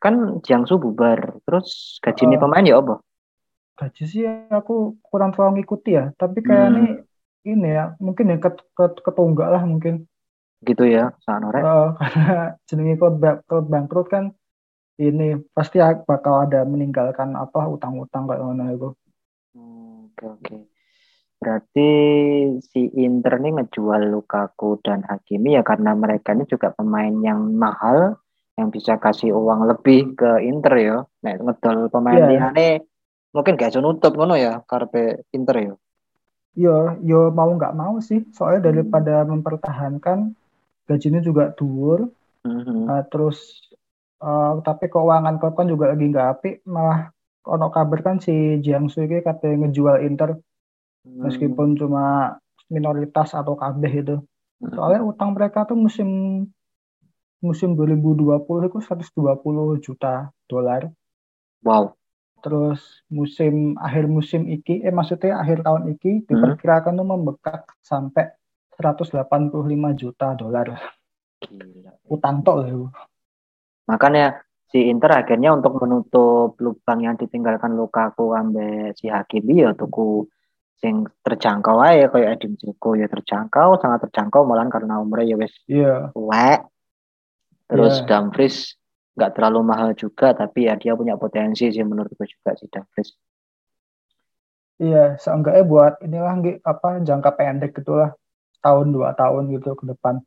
kan 0.00 0.40
Jiangsu 0.44 0.76
bubar. 0.76 1.40
Terus 1.48 1.96
gajinya 2.04 2.36
Oh. 2.36 2.42
pemain 2.44 2.64
ya 2.68 2.76
apa? 2.76 3.00
gaji 3.74 4.06
sih 4.06 4.22
aku 4.54 4.94
kurang 5.02 5.34
terlalu 5.34 5.58
ngikuti 5.58 5.98
ya. 5.98 6.14
Tapi 6.14 6.46
kayak 6.46 6.68
Hmm. 6.70 6.76
nih 6.78 6.90
ini 7.50 7.68
ya, 7.74 7.84
mungkin 7.98 8.30
ya 8.30 8.38
ket, 8.38 8.62
ket, 8.70 9.02
ketunggak 9.02 9.50
lah 9.50 9.66
mungkin. 9.66 10.06
Gitu 10.62 10.86
ya, 10.86 11.10
saat 11.26 11.42
norek. 11.42 11.58
Eh, 11.58 11.88
karena 11.98 12.38
jenenge 12.70 12.94
klub, 12.96 13.18
ba- 13.18 13.42
klub 13.44 13.66
bangkrut 13.66 14.06
kan 14.08 14.30
ini 14.98 15.24
pasti 15.56 15.78
ak- 15.82 16.06
bakal 16.10 16.34
ada 16.46 16.62
meninggalkan 16.72 17.34
apa 17.34 17.60
utang-utang 17.74 18.22
kayak 18.28 18.42
mana 18.46 18.64
itu. 18.76 18.88
Hmm, 19.54 20.10
Oke, 20.10 20.24
oke. 20.26 20.56
Berarti 21.40 21.90
si 22.64 22.80
Inter 23.04 23.36
nih 23.42 23.52
ngejual 23.60 24.02
Lukaku 24.14 24.80
dan 24.80 25.04
Hakimi 25.04 25.58
ya 25.58 25.62
karena 25.66 25.92
mereka 25.92 26.32
ini 26.32 26.44
juga 26.48 26.72
pemain 26.72 27.14
yang 27.28 27.40
mahal 27.54 28.16
yang 28.58 28.70
bisa 28.70 28.96
kasih 29.02 29.34
uang 29.34 29.66
lebih 29.70 30.14
ke 30.16 30.30
Inter 30.46 30.74
ya. 30.78 30.96
Nek 31.22 31.36
ngedol 31.44 31.78
pemain 31.92 32.16
Iya. 32.18 32.28
liyane 32.30 32.68
mungkin 33.34 33.58
gak 33.58 33.74
nutup 33.82 34.14
ngono 34.14 34.34
ya 34.38 34.62
karepe 34.64 35.26
Inter 35.34 35.56
ya. 35.58 35.74
Yo 36.54 36.74
yo 37.02 37.34
mau 37.34 37.50
nggak 37.50 37.74
mau 37.74 37.98
sih, 37.98 38.22
soalnya 38.30 38.60
Hmm. 38.62 38.68
daripada 38.70 39.14
mempertahankan 39.26 40.18
gajinya 40.86 41.20
juga 41.20 41.50
dur, 41.58 42.10
Mhm. 42.44 42.84
Nah, 42.86 43.00
terus 43.08 43.63
eh, 44.24 44.52
tapi 44.64 44.84
keuangan 44.88 45.36
klub 45.40 45.54
kan 45.58 45.68
juga 45.68 45.92
lagi 45.92 46.04
nggak 46.08 46.28
apik, 46.38 46.54
malah 46.64 47.12
ono 47.44 47.68
kabar 47.68 48.00
kan 48.00 48.16
si 48.24 48.32
Jiangsu 48.64 49.04
ini 49.04 49.20
katanya 49.20 49.68
ngejual 49.68 50.00
Inter 50.08 50.40
Hmm. 51.04 51.28
meskipun 51.28 51.76
cuma 51.76 52.36
minoritas 52.72 53.36
atau 53.36 53.54
kabeh 53.54 53.92
itu. 53.92 54.16
Soalnya 54.72 55.04
utang 55.04 55.36
mereka 55.36 55.68
tuh 55.68 55.76
musim 55.76 56.08
musim 57.44 57.76
2020 57.76 58.72
itu 58.72 58.80
120 58.80 59.76
juta 59.84 60.32
dolar. 60.48 60.88
Wow. 61.60 61.92
Terus 62.40 63.04
musim 63.12 63.76
akhir 63.76 64.08
musim 64.08 64.48
iki, 64.48 64.80
eh 64.80 64.92
maksudnya 64.92 65.36
akhir 65.36 65.60
tahun 65.60 65.92
iki 65.92 66.24
diperkirakan 66.24 66.96
tuh 66.96 67.08
membekak 67.08 67.68
sampai 67.84 68.32
185 68.80 69.92
juta 69.92 70.32
dolar. 70.32 70.72
Utang 72.08 72.40
tok 72.40 72.56
loh. 72.64 72.88
Makanya 73.84 74.40
si 74.74 74.90
Inter 74.90 75.22
akhirnya 75.22 75.54
untuk 75.54 75.78
menutup 75.78 76.58
lubang 76.58 77.06
yang 77.06 77.14
ditinggalkan 77.14 77.78
Lukaku 77.78 78.34
ambek 78.34 78.98
si 78.98 79.06
Hakimi 79.06 79.62
ya 79.62 79.70
tuku 79.70 80.26
sing 80.82 81.06
terjangkau 81.22 81.78
aja 81.78 82.10
kayak 82.10 82.42
Edin 82.42 82.58
Dzeko 82.58 82.98
ya 82.98 83.06
terjangkau 83.06 83.78
sangat 83.78 84.10
terjangkau 84.10 84.42
malahan 84.42 84.74
karena 84.74 84.98
umurnya 84.98 85.30
ya 85.30 85.36
wis 85.38 85.54
Iya, 85.70 86.10
tuwek 86.10 86.66
terus 87.70 88.02
Iya. 88.02 88.06
Dumfries 88.10 88.56
nggak 89.14 89.32
terlalu 89.38 89.60
mahal 89.62 89.90
juga 89.94 90.34
tapi 90.34 90.66
ya 90.66 90.74
dia 90.74 90.98
punya 90.98 91.14
potensi 91.14 91.70
sih 91.70 91.84
menurutku 91.86 92.26
juga 92.26 92.58
si 92.58 92.66
Dumfries 92.66 93.14
iya, 94.82 95.14
seenggaknya 95.22 95.62
buat 95.62 96.02
inilah 96.02 96.34
apa 96.66 96.98
jangka 96.98 97.30
pendek 97.38 97.78
gitulah 97.78 98.10
tahun 98.58 98.90
dua 98.90 99.14
tahun 99.14 99.54
gitu 99.54 99.76
ke 99.78 99.86
depan. 99.86 100.18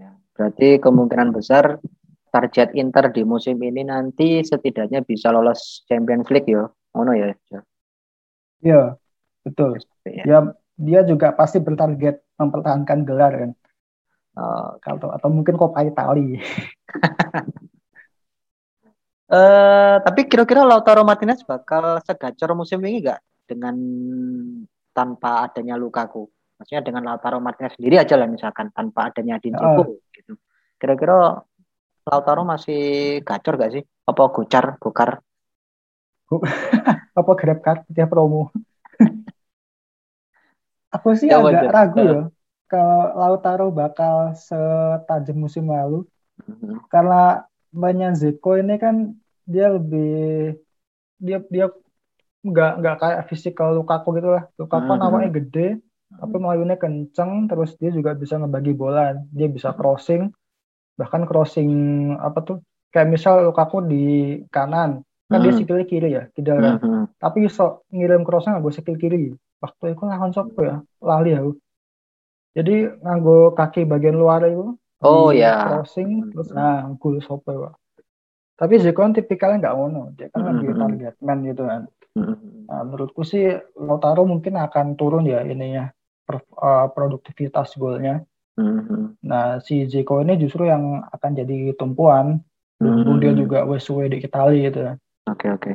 Ya. 0.00 0.16
berarti 0.34 0.80
kemungkinan 0.80 1.30
besar 1.30 1.78
target 2.28 2.72
Inter 2.76 3.10
di 3.12 3.22
musim 3.24 3.56
ini 3.60 3.84
nanti 3.84 4.40
setidaknya 4.44 5.02
bisa 5.04 5.32
lolos 5.32 5.84
Champions 5.88 6.28
League 6.32 6.48
ya 6.48 6.64
ngono 6.94 7.12
ya 7.14 7.32
Iya, 8.58 8.98
betul. 9.46 9.78
ya. 10.02 10.24
Ya, 10.26 10.38
dia 10.74 11.00
juga 11.06 11.30
pasti 11.30 11.62
bertarget 11.62 12.18
mempertahankan 12.42 13.06
gelar 13.06 13.32
kan. 13.38 13.50
Oh, 14.34 14.74
Atau 14.82 15.14
atau 15.14 15.28
mungkin 15.30 15.54
Coppa 15.54 15.86
Italia. 15.86 16.42
Eh, 19.28 19.96
tapi 20.00 20.24
kira-kira 20.24 20.64
Lautaro 20.64 21.04
Martinez 21.04 21.44
bakal 21.44 22.00
segacor 22.00 22.56
musim 22.56 22.80
ini 22.80 23.04
nggak 23.04 23.20
dengan 23.44 23.76
tanpa 24.96 25.44
adanya 25.44 25.76
Lukaku? 25.76 26.24
Maksudnya 26.56 26.80
dengan 26.80 27.04
Lautaro 27.04 27.36
Martinez 27.36 27.76
sendiri 27.76 28.00
aja 28.00 28.16
lah 28.16 28.24
misalkan 28.24 28.72
tanpa 28.72 29.12
adanya 29.12 29.36
Edin 29.36 29.52
Ya. 29.52 29.60
Dzeko 29.60 29.84
gitu. 30.16 30.32
Kira-kira 30.80 31.44
Lautaro 32.10 32.42
masih 32.52 32.78
gacor 33.28 33.54
gak 33.60 33.70
sih? 33.74 33.82
Apa 34.10 34.22
gocar, 34.34 34.64
gokar? 34.82 35.10
Apa 37.20 37.32
grab 37.40 37.58
card 37.64 37.80
dia 37.94 38.06
promo. 38.10 38.42
Aku 40.94 41.08
sih 41.20 41.28
Ya, 41.30 41.36
agak 41.40 41.62
wajar. 41.62 41.70
ragu 41.76 41.98
Ya. 42.08 42.14
kalau 42.70 43.00
Lautaro 43.20 43.64
bakal 43.80 44.14
setajam 44.46 45.36
musim 45.44 45.64
lalu 45.74 45.96
Mhm. 46.48 46.72
karena 46.92 47.14
mainnya 47.80 48.08
Zeko 48.20 48.50
ini 48.62 48.74
kan 48.84 48.94
dia 49.52 49.66
lebih 49.76 50.06
dia 51.26 51.38
dia 51.54 51.66
nggak 52.48 52.70
nggak 52.80 52.94
kayak 53.02 53.20
fisikal 53.30 53.68
Lukaku 53.78 54.08
gitu 54.18 54.28
lah. 54.36 54.44
Lukaku 54.60 54.90
Mhm. 54.94 55.02
awalnya 55.04 55.30
gede 55.38 55.66
tapi 56.20 56.36
melayunya 56.42 56.76
kenceng 56.82 57.32
terus 57.50 57.70
dia 57.80 57.90
juga 57.98 58.10
bisa 58.22 58.34
ngebagi 58.40 58.72
bola 58.74 59.14
dia 59.36 59.46
bisa 59.56 59.70
crossing 59.78 60.22
bahkan 60.98 61.22
crossing 61.28 61.70
apa 62.26 62.38
tuh 62.48 62.56
kayak 62.92 63.08
misal 63.14 63.34
Lukaku 63.48 63.76
di 63.92 63.96
kanan 64.54 64.90
kan 65.30 65.38
dia 65.44 65.52
Mhm. 65.52 65.58
sikilnya 65.60 65.86
kiri 65.92 66.08
ya 66.18 66.22
kidal 66.34 66.58
kan 66.66 66.76
Mhm. 66.82 67.02
tapi 67.22 67.38
so 67.56 67.64
ngirim 67.96 68.22
crossing 68.26 68.52
gue 68.64 68.72
sikil 68.78 68.96
kiri 69.02 69.18
waktu 69.62 69.84
itu 69.94 70.02
lawan 70.10 70.30
siapa 70.34 70.60
ya 70.70 70.76
lali 71.08 71.30
aku 71.38 71.50
Jadi 72.56 72.74
nganggo 73.04 73.54
kaki 73.54 73.86
bagian 73.86 74.16
luar 74.18 74.42
itu. 74.50 74.74
Oh 75.04 75.30
ya. 75.30 75.54
Crossing 75.62 76.10
Hmm. 76.26 76.30
terus 76.34 76.48
nah 76.50 76.90
gol 76.98 77.22
sopo 77.22 77.50
Pak. 77.54 77.72
Tapi 78.58 78.74
Zico 78.82 79.00
kan 79.04 79.14
tipikalnya 79.14 79.58
nggak 79.62 79.74
ngono. 79.78 80.02
Dia 80.18 80.26
kan 80.32 80.40
Hmm, 80.42 80.48
lebih 80.58 80.70
hmm. 80.74 80.80
target 80.82 81.14
man 81.22 81.38
gitu 81.46 81.62
kan. 81.70 81.82
Hmm. 82.18 82.34
Nah, 82.68 82.80
menurutku 82.88 83.22
sih 83.22 83.44
Lautaro 83.78 84.22
mungkin 84.26 84.54
akan 84.58 84.86
turun 84.98 85.24
ya 85.30 85.40
ininya 85.46 85.84
per- 86.26 86.44
eh, 86.68 86.86
produktivitas 86.94 87.68
golnya. 87.78 88.14
Hmm. 88.58 89.14
Nah, 89.22 89.62
si 89.62 89.86
Zico 89.86 90.18
ini 90.18 90.34
justru 90.34 90.66
yang 90.66 91.06
akan 91.14 91.30
jadi 91.38 91.78
tumpuan. 91.78 92.42
Berhubung 92.78 93.18
dia 93.22 93.34
juga 93.34 93.62
wes 93.66 93.86
di 93.86 94.18
Itali 94.22 94.66
gitu. 94.66 94.98
Oke 95.30 95.46
oke. 95.50 95.70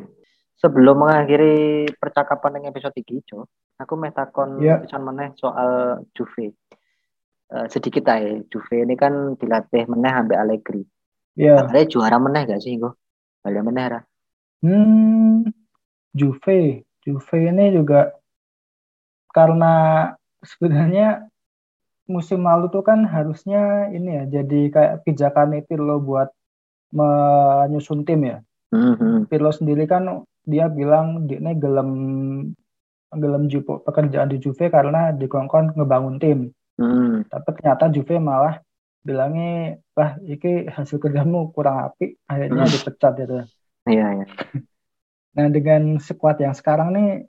Sebelum 0.60 1.04
mengakhiri 1.04 1.88
percakapan 2.00 2.60
dengan 2.60 2.72
episode 2.72 2.96
iki, 2.96 3.20
Jo, 3.28 3.44
aku 3.76 4.00
mau 4.00 4.08
takon 4.12 4.64
Iya. 4.64 4.84
pisan 4.84 5.04
meneh 5.04 5.36
soal 5.36 6.04
Juve. 6.16 6.56
Eh, 7.52 7.68
sedikit 7.68 8.08
aja, 8.08 8.40
Juve 8.48 8.88
ini 8.88 8.96
kan 8.96 9.36
dilatih 9.36 9.84
meneh 9.92 10.12
ambek 10.16 10.40
Allegri. 10.40 10.84
Ya, 11.36 11.60
Kabarnya 11.60 11.92
juara 11.92 12.18
meneh 12.20 12.48
gak 12.48 12.64
sih, 12.64 12.80
Go? 12.80 12.96
Balik 13.44 13.64
meneh 13.68 13.86
ra? 13.92 14.00
hmm, 14.64 15.52
Juve, 16.16 16.88
Juve 17.04 17.38
ini 17.52 17.76
juga 17.76 18.16
karena 19.36 19.74
sebenarnya 20.40 21.28
musim 22.08 22.44
lalu 22.44 22.68
tuh 22.68 22.84
kan 22.84 23.08
harusnya 23.08 23.88
ini 23.96 24.20
ya 24.20 24.24
jadi 24.42 24.60
kayak 24.70 24.94
pijakan 25.08 25.64
Pirlo 25.64 26.04
buat 26.04 26.30
menyusun 26.94 28.04
tim 28.06 28.22
ya. 28.28 28.38
Hmm, 28.74 28.96
hmm. 28.98 29.18
Pirlo 29.30 29.50
sendiri 29.50 29.88
kan 29.90 30.26
dia 30.44 30.68
bilang 30.68 31.26
dia 31.26 31.40
ini 31.40 31.56
gelem 31.56 31.90
gelem 33.14 33.44
jupo 33.48 33.80
pekerjaan 33.86 34.30
di 34.34 34.42
Juve 34.42 34.68
karena 34.74 35.14
dikongkon 35.14 35.78
ngebangun 35.78 36.18
tim. 36.20 36.40
Hmm. 36.78 37.24
Tapi 37.30 37.50
ternyata 37.62 37.90
Juve 37.94 38.18
malah 38.18 38.60
bilangnya 39.04 39.78
wah 39.94 40.16
iki 40.24 40.68
hasil 40.72 40.98
kerjamu 40.98 41.52
kurang 41.52 41.92
apik 41.92 42.18
akhirnya 42.26 42.66
Hmm. 42.66 42.74
dipecat 42.74 43.14
gitu. 43.20 43.36
Iya, 43.90 44.08
iya. 44.22 44.28
Nah 45.34 45.50
dengan 45.50 45.98
skuad 45.98 46.38
yang 46.38 46.54
sekarang 46.54 46.94
nih 46.94 47.26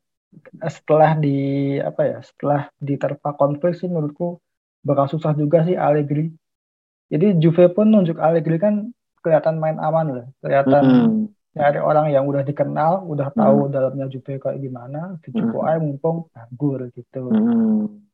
setelah 0.61 1.17
di 1.17 1.39
apa 1.81 2.03
ya 2.05 2.19
setelah 2.21 2.69
diterpa 2.77 3.33
konflik 3.33 3.81
sih 3.81 3.89
menurutku 3.89 4.44
bakal 4.85 5.09
susah 5.09 5.33
juga 5.35 5.65
sih 5.65 5.75
Allegri. 5.75 6.31
Jadi 7.09 7.41
Juve 7.41 7.69
pun 7.73 7.89
nunjuk 7.89 8.21
Allegri 8.21 8.57
kan 8.57 8.93
kelihatan 9.25 9.57
main 9.57 9.81
aman 9.81 10.07
lah, 10.13 10.27
kelihatan 10.45 10.85
Hmm. 10.85 11.21
nyari 11.55 11.81
orang 11.81 12.07
yang 12.11 12.25
udah 12.27 12.43
dikenal, 12.43 13.07
udah 13.07 13.31
tahu 13.33 13.71
dalamnya 13.71 14.11
Juve 14.11 14.37
kayak 14.37 14.61
gimana, 14.61 15.17
dicukup 15.25 15.65
Hmm. 15.65 15.69
aja 15.71 15.79
mumpung 15.81 16.17
nganggur 16.31 16.81
gitu. 16.93 17.23
Hmm. 17.31 18.05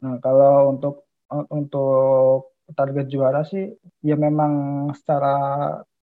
Nah 0.00 0.16
kalau 0.22 0.72
untuk 0.72 1.04
untuk 1.50 2.54
target 2.72 3.06
juara 3.06 3.42
sih 3.42 3.74
ya 4.00 4.14
memang 4.16 4.52
secara 4.94 5.34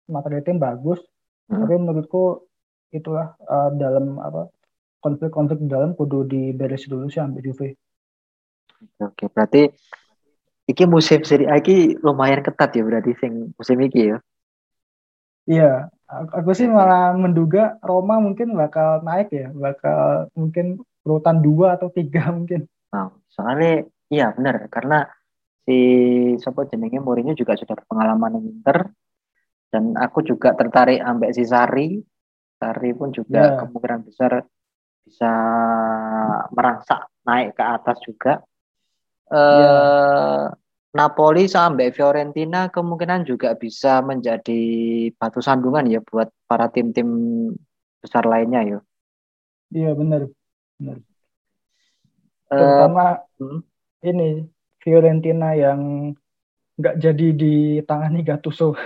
materi 0.06 0.40
tim 0.40 0.56
bagus, 0.56 1.02
Hmm. 1.48 1.64
tapi 1.64 1.74
menurutku 1.76 2.48
itulah 2.88 3.36
eh, 3.36 3.70
dalam 3.76 4.16
apa 4.16 4.48
konflik-konflik 4.98 5.60
dalam 5.66 5.92
kudu 5.92 6.24
diberes 6.24 6.86
dulu 6.86 7.08
sih 7.08 7.20
ambil 7.20 7.44
Juve. 7.44 7.74
Oke, 9.02 9.26
berarti 9.30 9.70
iki 10.68 10.84
musim 10.84 11.24
Serie 11.24 11.48
A 11.48 11.58
iki 11.58 11.96
lumayan 12.04 12.44
ketat 12.44 12.76
ya 12.76 12.82
berarti 12.84 13.16
sing 13.18 13.52
musim 13.56 13.78
iki 13.82 14.14
ya. 14.14 14.18
Iya, 15.48 15.88
aku 16.08 16.52
sih 16.52 16.68
malah 16.68 17.16
menduga 17.16 17.80
Roma 17.80 18.20
mungkin 18.20 18.52
bakal 18.52 19.00
naik 19.00 19.32
ya, 19.32 19.48
bakal 19.48 20.28
mungkin 20.36 20.76
urutan 21.08 21.40
dua 21.40 21.80
atau 21.80 21.88
tiga 21.88 22.28
mungkin. 22.36 22.68
Nah, 22.92 23.08
soalnya 23.32 23.88
iya 24.12 24.32
benar 24.32 24.68
karena 24.68 25.08
si 25.64 25.76
siapa 26.36 26.68
jenenge 26.68 27.00
Mourinho 27.00 27.32
juga 27.36 27.56
sudah 27.56 27.76
berpengalaman 27.76 28.40
di 28.40 28.48
Inter 28.48 28.88
dan 29.68 29.96
aku 29.96 30.24
juga 30.24 30.52
tertarik 30.56 31.00
ambek 31.00 31.32
si 31.32 31.44
Sari. 31.44 32.00
Sari 32.58 32.90
pun 32.92 33.14
juga 33.14 33.54
Ya. 33.54 33.56
kemungkinan 33.64 34.00
besar 34.04 34.42
bisa 35.06 35.32
merangsak 36.52 37.08
naik 37.24 37.56
ke 37.56 37.64
atas 37.64 37.96
juga. 38.04 38.44
Eh 39.28 40.44
Napoli 40.88 41.44
sampai 41.44 41.92
Fiorentina 41.92 42.72
kemungkinan 42.72 43.28
juga 43.28 43.52
bisa 43.52 44.00
menjadi 44.00 44.62
batu 45.20 45.44
sandungan 45.44 45.84
ya 45.84 46.00
buat 46.00 46.32
para 46.48 46.72
tim-tim 46.72 47.06
besar 48.00 48.24
lainnya 48.24 48.64
ya. 48.64 48.78
Iya 49.68 49.92
benar, 49.92 50.32
benar. 50.80 50.96
Eh, 52.48 52.56
Terutama 52.56 53.20
hmm. 53.36 53.60
ini 54.00 54.48
Fiorentina 54.80 55.52
yang 55.52 56.10
nggak 56.80 56.96
jadi 56.96 57.26
ditangani 57.36 58.24
Gattuso. 58.24 58.72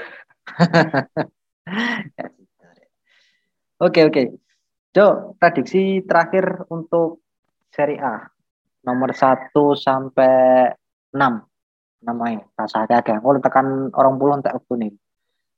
Oke 3.83 4.07
oke. 4.07 4.39
Jo, 4.95 5.35
prediksi 5.43 6.07
terakhir 6.07 6.71
untuk 6.71 7.19
Serie 7.75 7.99
A 7.99 8.31
nomor 8.83 9.11
1 9.15 9.51
sampai 9.79 10.71
6 11.15 11.19
namanya 12.03 12.43
rasa 12.59 12.83
agak 12.83 13.07
kalau 13.07 13.39
tekan 13.39 13.89
orang 13.95 14.19
puluh 14.19 14.35
tak 14.43 14.59
waktu 14.59 14.75
nih. 14.87 14.93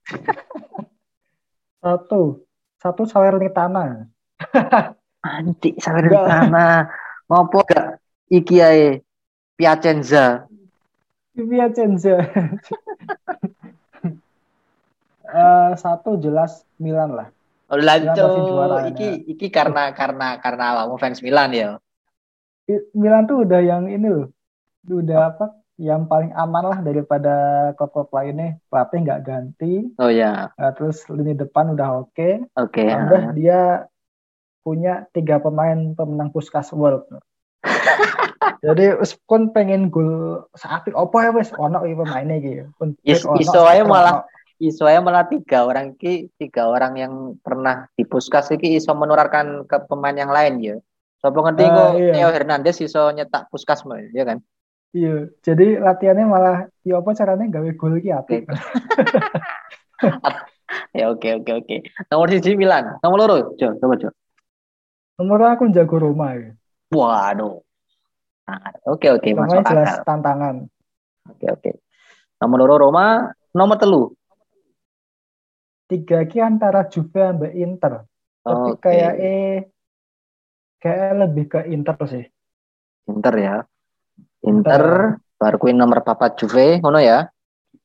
Satu, 1.85 2.41
satu 2.81 3.05
Salernitana. 3.05 4.09
anti 5.25 5.77
sampai 5.81 6.05
Enggak. 6.05 6.25
sana 6.29 6.69
ngopo 7.29 7.65
gak? 7.65 8.01
Iki 8.29 8.57
ae. 8.61 8.89
Piacenza 9.55 10.45
Piacenza. 11.35 12.17
Eh, 15.25 15.73
satu 15.75 16.15
jelas 16.15 16.63
Milan 16.79 17.11
lah. 17.11 17.27
Oh, 17.67 17.75
lanjut 17.75 18.15
iki 18.95 19.35
iki 19.35 19.47
karena 19.51 19.91
karena 19.91 20.39
karena 20.39 20.85
kamu 20.85 20.95
fans 20.95 21.25
Milan 21.27 21.51
ya 21.51 21.83
Milan 22.96 23.29
tuh 23.29 23.44
udah 23.44 23.61
yang 23.61 23.85
ini 23.92 24.09
loh, 24.09 24.33
udah 24.88 25.20
apa? 25.35 25.46
Yang 25.77 26.03
paling 26.07 26.33
aman 26.33 26.64
lah 26.70 26.79
daripada 26.81 27.35
klub-klub 27.77 28.09
lainnya. 28.14 28.57
Pelatih 28.70 28.98
nggak 29.05 29.22
ganti, 29.27 29.90
oh 30.00 30.09
ya 30.09 30.48
Nah, 30.55 30.70
terus 30.72 31.05
lini 31.12 31.37
depan 31.37 31.77
udah 31.77 32.07
oke. 32.07 32.48
oke 32.57 32.85
Tambah 32.85 33.22
ah. 33.29 33.33
dia 33.37 33.61
punya 34.64 35.05
tiga 35.12 35.42
pemain 35.42 35.92
pemenang 35.92 36.33
Puskas 36.33 36.72
World. 36.72 37.05
Jadi 38.64 38.96
pun 39.29 39.53
pengen 39.53 39.92
gol 39.92 40.44
saat 40.57 40.88
apa 40.88 41.16
ya 41.20 41.31
wes 41.37 41.53
ono 41.57 41.85
iki 41.85 41.96
pemainnya 42.00 42.37
gitu. 42.40 42.64
Ono, 42.81 42.92
iso 43.05 43.61
ae 43.68 43.85
malah 43.85 44.24
iso 44.57 44.88
ae 44.88 44.96
malah 45.05 45.29
tiga 45.29 45.68
orang 45.68 45.92
ki 46.00 46.33
tiga 46.40 46.68
orang 46.68 46.96
yang 46.96 47.12
pernah 47.44 47.88
di 47.92 48.09
puskas 48.09 48.48
iki 48.53 48.81
iso 48.81 48.96
menularkan 48.96 49.68
ke 49.68 49.77
pemain 49.85 50.16
yang 50.16 50.33
lain 50.33 50.55
ya 50.64 50.77
Sopo 51.25 51.41
ngerti 51.41 51.65
Ah, 51.65 51.73
kok 51.73 51.91
iya. 51.97 52.13
Theo 52.13 52.29
Hernandez 52.29 52.77
iso 52.85 53.09
nyetak 53.09 53.49
puskas 53.49 53.81
ya 54.13 54.29
kan 54.29 54.45
Iya, 54.95 55.27
jadi 55.43 55.81
latihannya 55.83 56.23
malah 56.29 56.57
ya 56.87 57.01
apa 57.03 57.11
caranya 57.17 57.49
gawe 57.51 57.67
gol 57.75 57.99
iki 57.99 58.15
apik. 58.15 58.47
ya 60.95 61.11
oke 61.11 61.29
oke 61.43 61.51
oke 61.51 61.77
nomor 62.13 62.29
siji 62.31 62.55
Milan 62.55 63.01
nomor 63.03 63.19
loro 63.25 63.37
Jo 63.57 63.75
coba 63.81 63.97
Jo 63.99 64.13
Nomor 65.19 65.41
aku 65.51 65.71
jago 65.71 65.97
Roma 65.99 66.35
ya. 66.39 66.55
waduh 66.95 67.59
oke 68.87 69.07
oke 69.09 69.29
masuk 69.35 69.65
Pokoknya 69.65 69.71
jelas 69.73 69.91
akal 69.99 70.05
tantangan. 70.07 70.55
oke 71.27 71.47
oke 71.49 71.71
nomor 72.39 72.57
loro 72.63 72.75
Roma 72.87 73.07
nomor 73.51 73.81
telu 73.81 74.13
Tiga 75.85 76.25
ki 76.25 76.41
antara 76.41 76.89
Juve 76.89 77.13
sampai 77.21 77.61
Inter. 77.61 78.09
Tapi 78.41 78.71
Oke. 78.73 78.81
kayak 78.81 79.13
eh 79.21 79.69
kayak 80.85 81.16
lebih 81.25 81.44
ke 81.49 81.61
Inter 81.73 81.97
sih. 82.05 82.25
Inter 83.09 83.35
ya 83.37 83.57
Inter 84.44 85.16
baru 85.37 85.57
kuin 85.57 85.77
nomor 85.77 86.05
papat 86.05 86.37
Juve 86.37 86.81
ngono 86.81 87.01
ya 87.01 87.29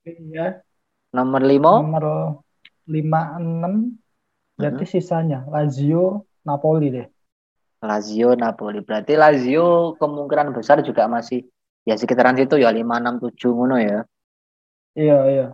Iya. 0.04 0.60
nomor 1.12 1.42
limo 1.44 1.80
Nomor 1.80 2.06
56 2.84 3.96
berarti 4.56 4.84
Hmm. 4.84 4.92
sisanya 4.92 5.40
Lazio, 5.48 6.28
Napoli 6.44 6.88
deh. 6.92 7.08
Lazio 7.80 8.36
Napoli 8.36 8.84
berarti 8.84 9.16
Lazio 9.16 9.96
kemungkinan 9.96 10.52
besar 10.52 10.84
juga 10.84 11.08
masih 11.08 11.48
ya 11.88 11.96
sekitaran 11.96 12.36
situ 12.36 12.60
ya 12.60 12.70
5 12.70 13.00
6 13.00 13.24
7 13.24 13.56
ngono 13.56 13.80
ya 13.80 14.04
Iya, 15.00 15.18
iya. 15.32 15.48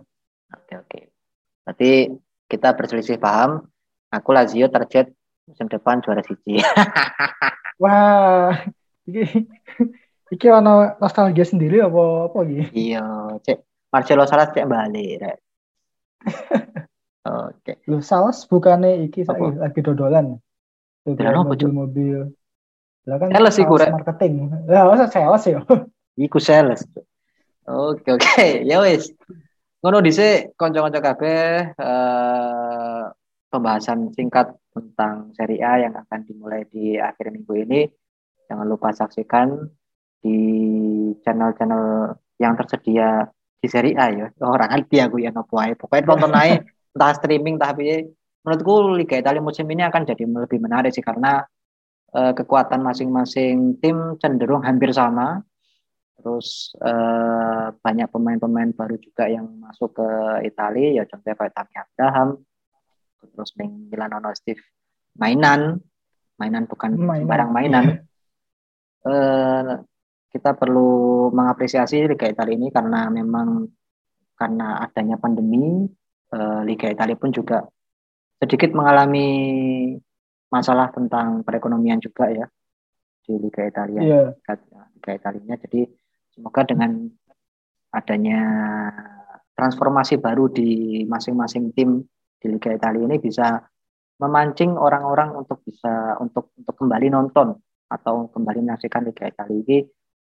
oke 0.50 0.74
oke 0.82 1.00
berarti 1.62 1.90
kita 2.46 2.74
berselisih 2.74 3.18
paham 3.18 3.62
aku 4.10 4.30
Lazio 4.34 4.66
target 4.66 5.10
musim 5.46 5.66
depan 5.66 6.02
juara 6.02 6.22
siji 6.22 6.58
Wah, 7.82 8.56
iki 9.04 9.46
iki 10.32 10.46
ono 10.48 10.96
nostalgia 10.96 11.44
sendiri 11.44 11.78
apa 11.78 12.32
apa 12.32 12.38
iki? 12.42 12.92
iya 12.92 13.04
cek 13.44 13.58
Marcelo 13.92 14.24
Salas 14.24 14.50
cek 14.50 14.66
balik 14.66 15.22
rek 15.22 15.36
oke 17.28 17.72
Lu 17.86 18.00
Salas 18.00 18.42
bukannya 18.46 19.06
iki 19.06 19.22
Apa? 19.22 19.34
saiki 19.34 19.58
lagi 19.60 19.80
dodolan. 19.82 20.26
Tuh 21.02 21.14
Dodolan 21.14 21.46
apa, 21.46 21.54
Cuk? 21.54 21.70
mobil-mobil. 21.70 22.18
Lah 23.06 23.16
kan 23.22 23.30
Sales 23.30 23.56
iku, 23.62 23.74
Rek. 23.78 23.90
marketing. 23.94 24.32
Lah 24.66 24.82
masa 24.90 25.06
sales 25.06 25.44
ya? 25.46 25.62
Iku 26.26 26.42
sales. 26.42 26.82
Oke 27.62 28.10
oke, 28.10 28.66
ya 28.66 28.82
wis. 28.82 29.14
Ngono 29.84 30.02
dhisik 30.02 30.58
kanca-kanca 30.58 30.98
kabeh 30.98 31.70
eh, 31.78 33.02
pembahasan 33.52 34.10
singkat 34.18 34.50
tentang 34.76 35.32
seri 35.32 35.64
A 35.64 35.80
yang 35.80 35.96
akan 35.96 36.20
dimulai 36.28 36.68
di 36.68 37.00
akhir 37.00 37.32
minggu 37.32 37.54
ini. 37.64 37.80
Jangan 38.46 38.66
lupa 38.68 38.92
saksikan 38.92 39.56
di 40.20 40.38
channel-channel 41.24 42.14
yang 42.36 42.54
tersedia 42.54 43.24
di 43.58 43.68
seri 43.72 43.96
A 43.96 44.06
ya. 44.12 44.26
Orang 44.44 44.70
ngerti 44.70 45.00
aku 45.00 45.24
ya 45.24 45.32
nopo 45.32 45.56
ae. 45.56 45.72
Pokoknya 45.74 46.04
tonton 46.04 46.32
aja 46.36 46.60
entah 46.96 47.12
streaming 47.12 47.60
tapi 47.60 48.08
menurutku 48.40 48.96
Liga 48.96 49.20
Italia 49.20 49.42
musim 49.44 49.68
ini 49.68 49.84
akan 49.84 50.06
jadi 50.08 50.24
lebih 50.24 50.62
menarik 50.62 50.94
sih 50.94 51.04
karena 51.04 51.44
eh, 52.14 52.32
kekuatan 52.32 52.80
masing-masing 52.80 53.82
tim 53.82 54.16
cenderung 54.22 54.62
hampir 54.64 54.94
sama 54.94 55.44
terus 56.16 56.72
eh, 56.80 57.66
banyak 57.76 58.08
pemain-pemain 58.08 58.72
baru 58.72 58.96
juga 58.96 59.28
yang 59.28 59.44
masuk 59.60 59.98
ke 59.98 60.08
Italia 60.48 61.02
ya 61.02 61.04
contohnya 61.04 61.36
kayak 61.36 61.52
Tammy 61.52 61.76
Abraham 61.76 62.28
terus 63.20 63.52
Ming 63.56 63.88
Milanono 63.90 64.32
Steve 64.36 64.60
mainan. 65.16 65.80
Mainan 66.36 66.68
bukan 66.68 66.92
Mainan. 67.00 67.28
barang 67.28 67.50
mainan. 67.50 67.84
Eh, 69.06 69.72
kita 70.28 70.52
perlu 70.52 71.32
mengapresiasi 71.32 72.04
Liga 72.04 72.28
Italia 72.28 72.58
ini 72.60 72.68
karena 72.68 73.08
memang 73.08 73.64
karena 74.36 74.84
adanya 74.84 75.16
pandemi 75.16 75.88
eh, 76.32 76.60
Liga 76.68 76.92
Italia 76.92 77.16
pun 77.16 77.32
juga 77.32 77.64
sedikit 78.36 78.76
mengalami 78.76 79.28
masalah 80.52 80.92
tentang 80.92 81.40
perekonomian 81.40 82.04
juga 82.04 82.28
ya 82.28 82.46
di 83.24 83.32
Liga 83.40 83.64
Italia. 83.64 84.00
Iya. 84.04 84.22
Liga 84.92 85.12
Italia 85.16 85.54
jadi 85.56 85.80
semoga 86.36 86.68
dengan 86.68 87.08
adanya 87.96 88.40
transformasi 89.56 90.20
baru 90.20 90.52
di 90.52 91.02
masing-masing 91.08 91.72
tim 91.72 92.04
di 92.36 92.46
Liga 92.52 92.70
Italia 92.72 93.04
ini 93.04 93.16
bisa 93.18 93.58
memancing 94.16 94.76
orang-orang 94.80 95.36
untuk 95.36 95.60
bisa 95.64 96.16
untuk 96.20 96.56
untuk 96.56 96.74
kembali 96.76 97.12
nonton 97.12 97.52
atau 97.86 98.28
kembali 98.32 98.64
menyaksikan 98.64 99.04
Liga 99.04 99.28
Italia 99.28 99.56
ini 99.60 99.78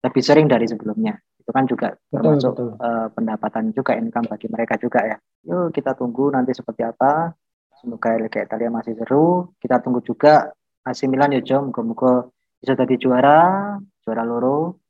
lebih 0.02 0.22
sering 0.22 0.46
dari 0.50 0.66
sebelumnya. 0.66 1.14
Itu 1.38 1.54
kan 1.54 1.64
juga 1.70 1.94
Betul, 1.94 2.10
termasuk 2.18 2.52
betul. 2.58 2.68
eh, 2.82 3.08
pendapatan 3.14 3.64
juga 3.70 3.92
income 3.94 4.26
bagi 4.26 4.46
mereka 4.50 4.74
juga 4.78 5.00
ya. 5.06 5.16
Yuk 5.46 5.70
kita 5.70 5.94
tunggu 5.94 6.34
nanti 6.34 6.50
seperti 6.50 6.82
apa. 6.82 7.30
Semoga 7.78 8.16
Liga 8.18 8.42
Italia 8.42 8.72
masih 8.72 8.96
seru. 8.98 9.54
Kita 9.60 9.78
tunggu 9.78 10.02
juga 10.02 10.50
AC 10.82 11.06
Milan 11.06 11.34
ya 11.36 11.42
Jom 11.44 11.70
moga-moga 11.70 12.26
bisa 12.58 12.74
jadi 12.74 12.94
juara. 12.98 13.76
Juara 14.02 14.22
loro. 14.26 14.82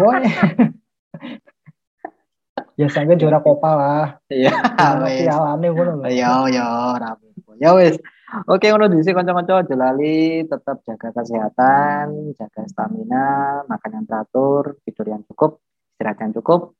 Woi. 0.00 0.24
Ya 2.80 2.88
sampai 2.88 3.20
juara 3.20 3.44
Copa 3.44 3.70
lah. 3.76 4.06
iya 4.32 4.56
wes 5.04 5.28
pialane 5.28 5.68
ngono 5.68 5.92
lho. 6.00 6.08
ya 6.08 6.48
ya 6.48 6.64
ora 6.96 7.12
apa-apa. 7.12 7.52
ya 7.60 7.76
wes 7.76 8.00
oke 8.48 8.64
ngono 8.64 8.88
dhisik 8.88 9.12
kanca-kanca 9.12 9.60
aja 9.60 9.74
lali 9.76 10.48
tetap 10.48 10.80
jaga 10.88 11.12
kesehatan 11.12 12.32
jaga 12.40 12.64
stamina 12.64 13.60
makan 13.68 13.90
yang 14.00 14.06
teratur 14.08 14.80
tidur 14.88 15.06
yang 15.12 15.22
cukup 15.28 15.60
istirahat 16.00 16.24
yang 16.24 16.32
cukup. 16.40 16.72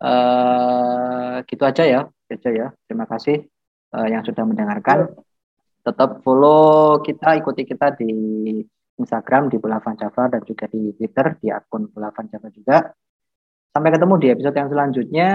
Eh 0.00 1.36
gitu 1.44 1.62
aja 1.68 1.84
ya 1.84 2.00
aja 2.08 2.48
ya. 2.48 2.66
Terima 2.88 3.04
kasih 3.04 3.44
eh, 3.92 4.08
yang 4.08 4.24
sudah 4.24 4.48
mendengarkan. 4.48 5.12
Tetap 5.84 6.24
follow 6.24 7.04
kita 7.04 7.36
ikuti 7.36 7.68
kita 7.68 7.92
di 8.00 8.08
Instagram 8.96 9.52
di 9.52 9.60
Bola 9.60 9.78
Van 9.84 9.94
Java 10.00 10.32
dan 10.32 10.42
juga 10.48 10.64
di 10.72 10.96
Twitter 10.96 11.36
di 11.44 11.52
akun 11.52 11.92
Bola 11.92 12.08
Van 12.08 12.24
Java 12.32 12.48
juga 12.48 12.88
sampai 13.72 13.90
ketemu 13.92 14.14
di 14.16 14.26
episode 14.32 14.56
yang 14.56 14.70
selanjutnya. 14.70 15.30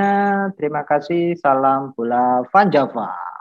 Terima 0.58 0.82
kasih. 0.88 1.38
Salam 1.38 1.93
Bola 1.93 2.41
Van 2.50 2.67
Java. 2.74 3.34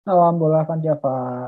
Salam 0.00 0.40
bola 0.40 0.64
Van 0.64 0.80
Java. 0.80 1.46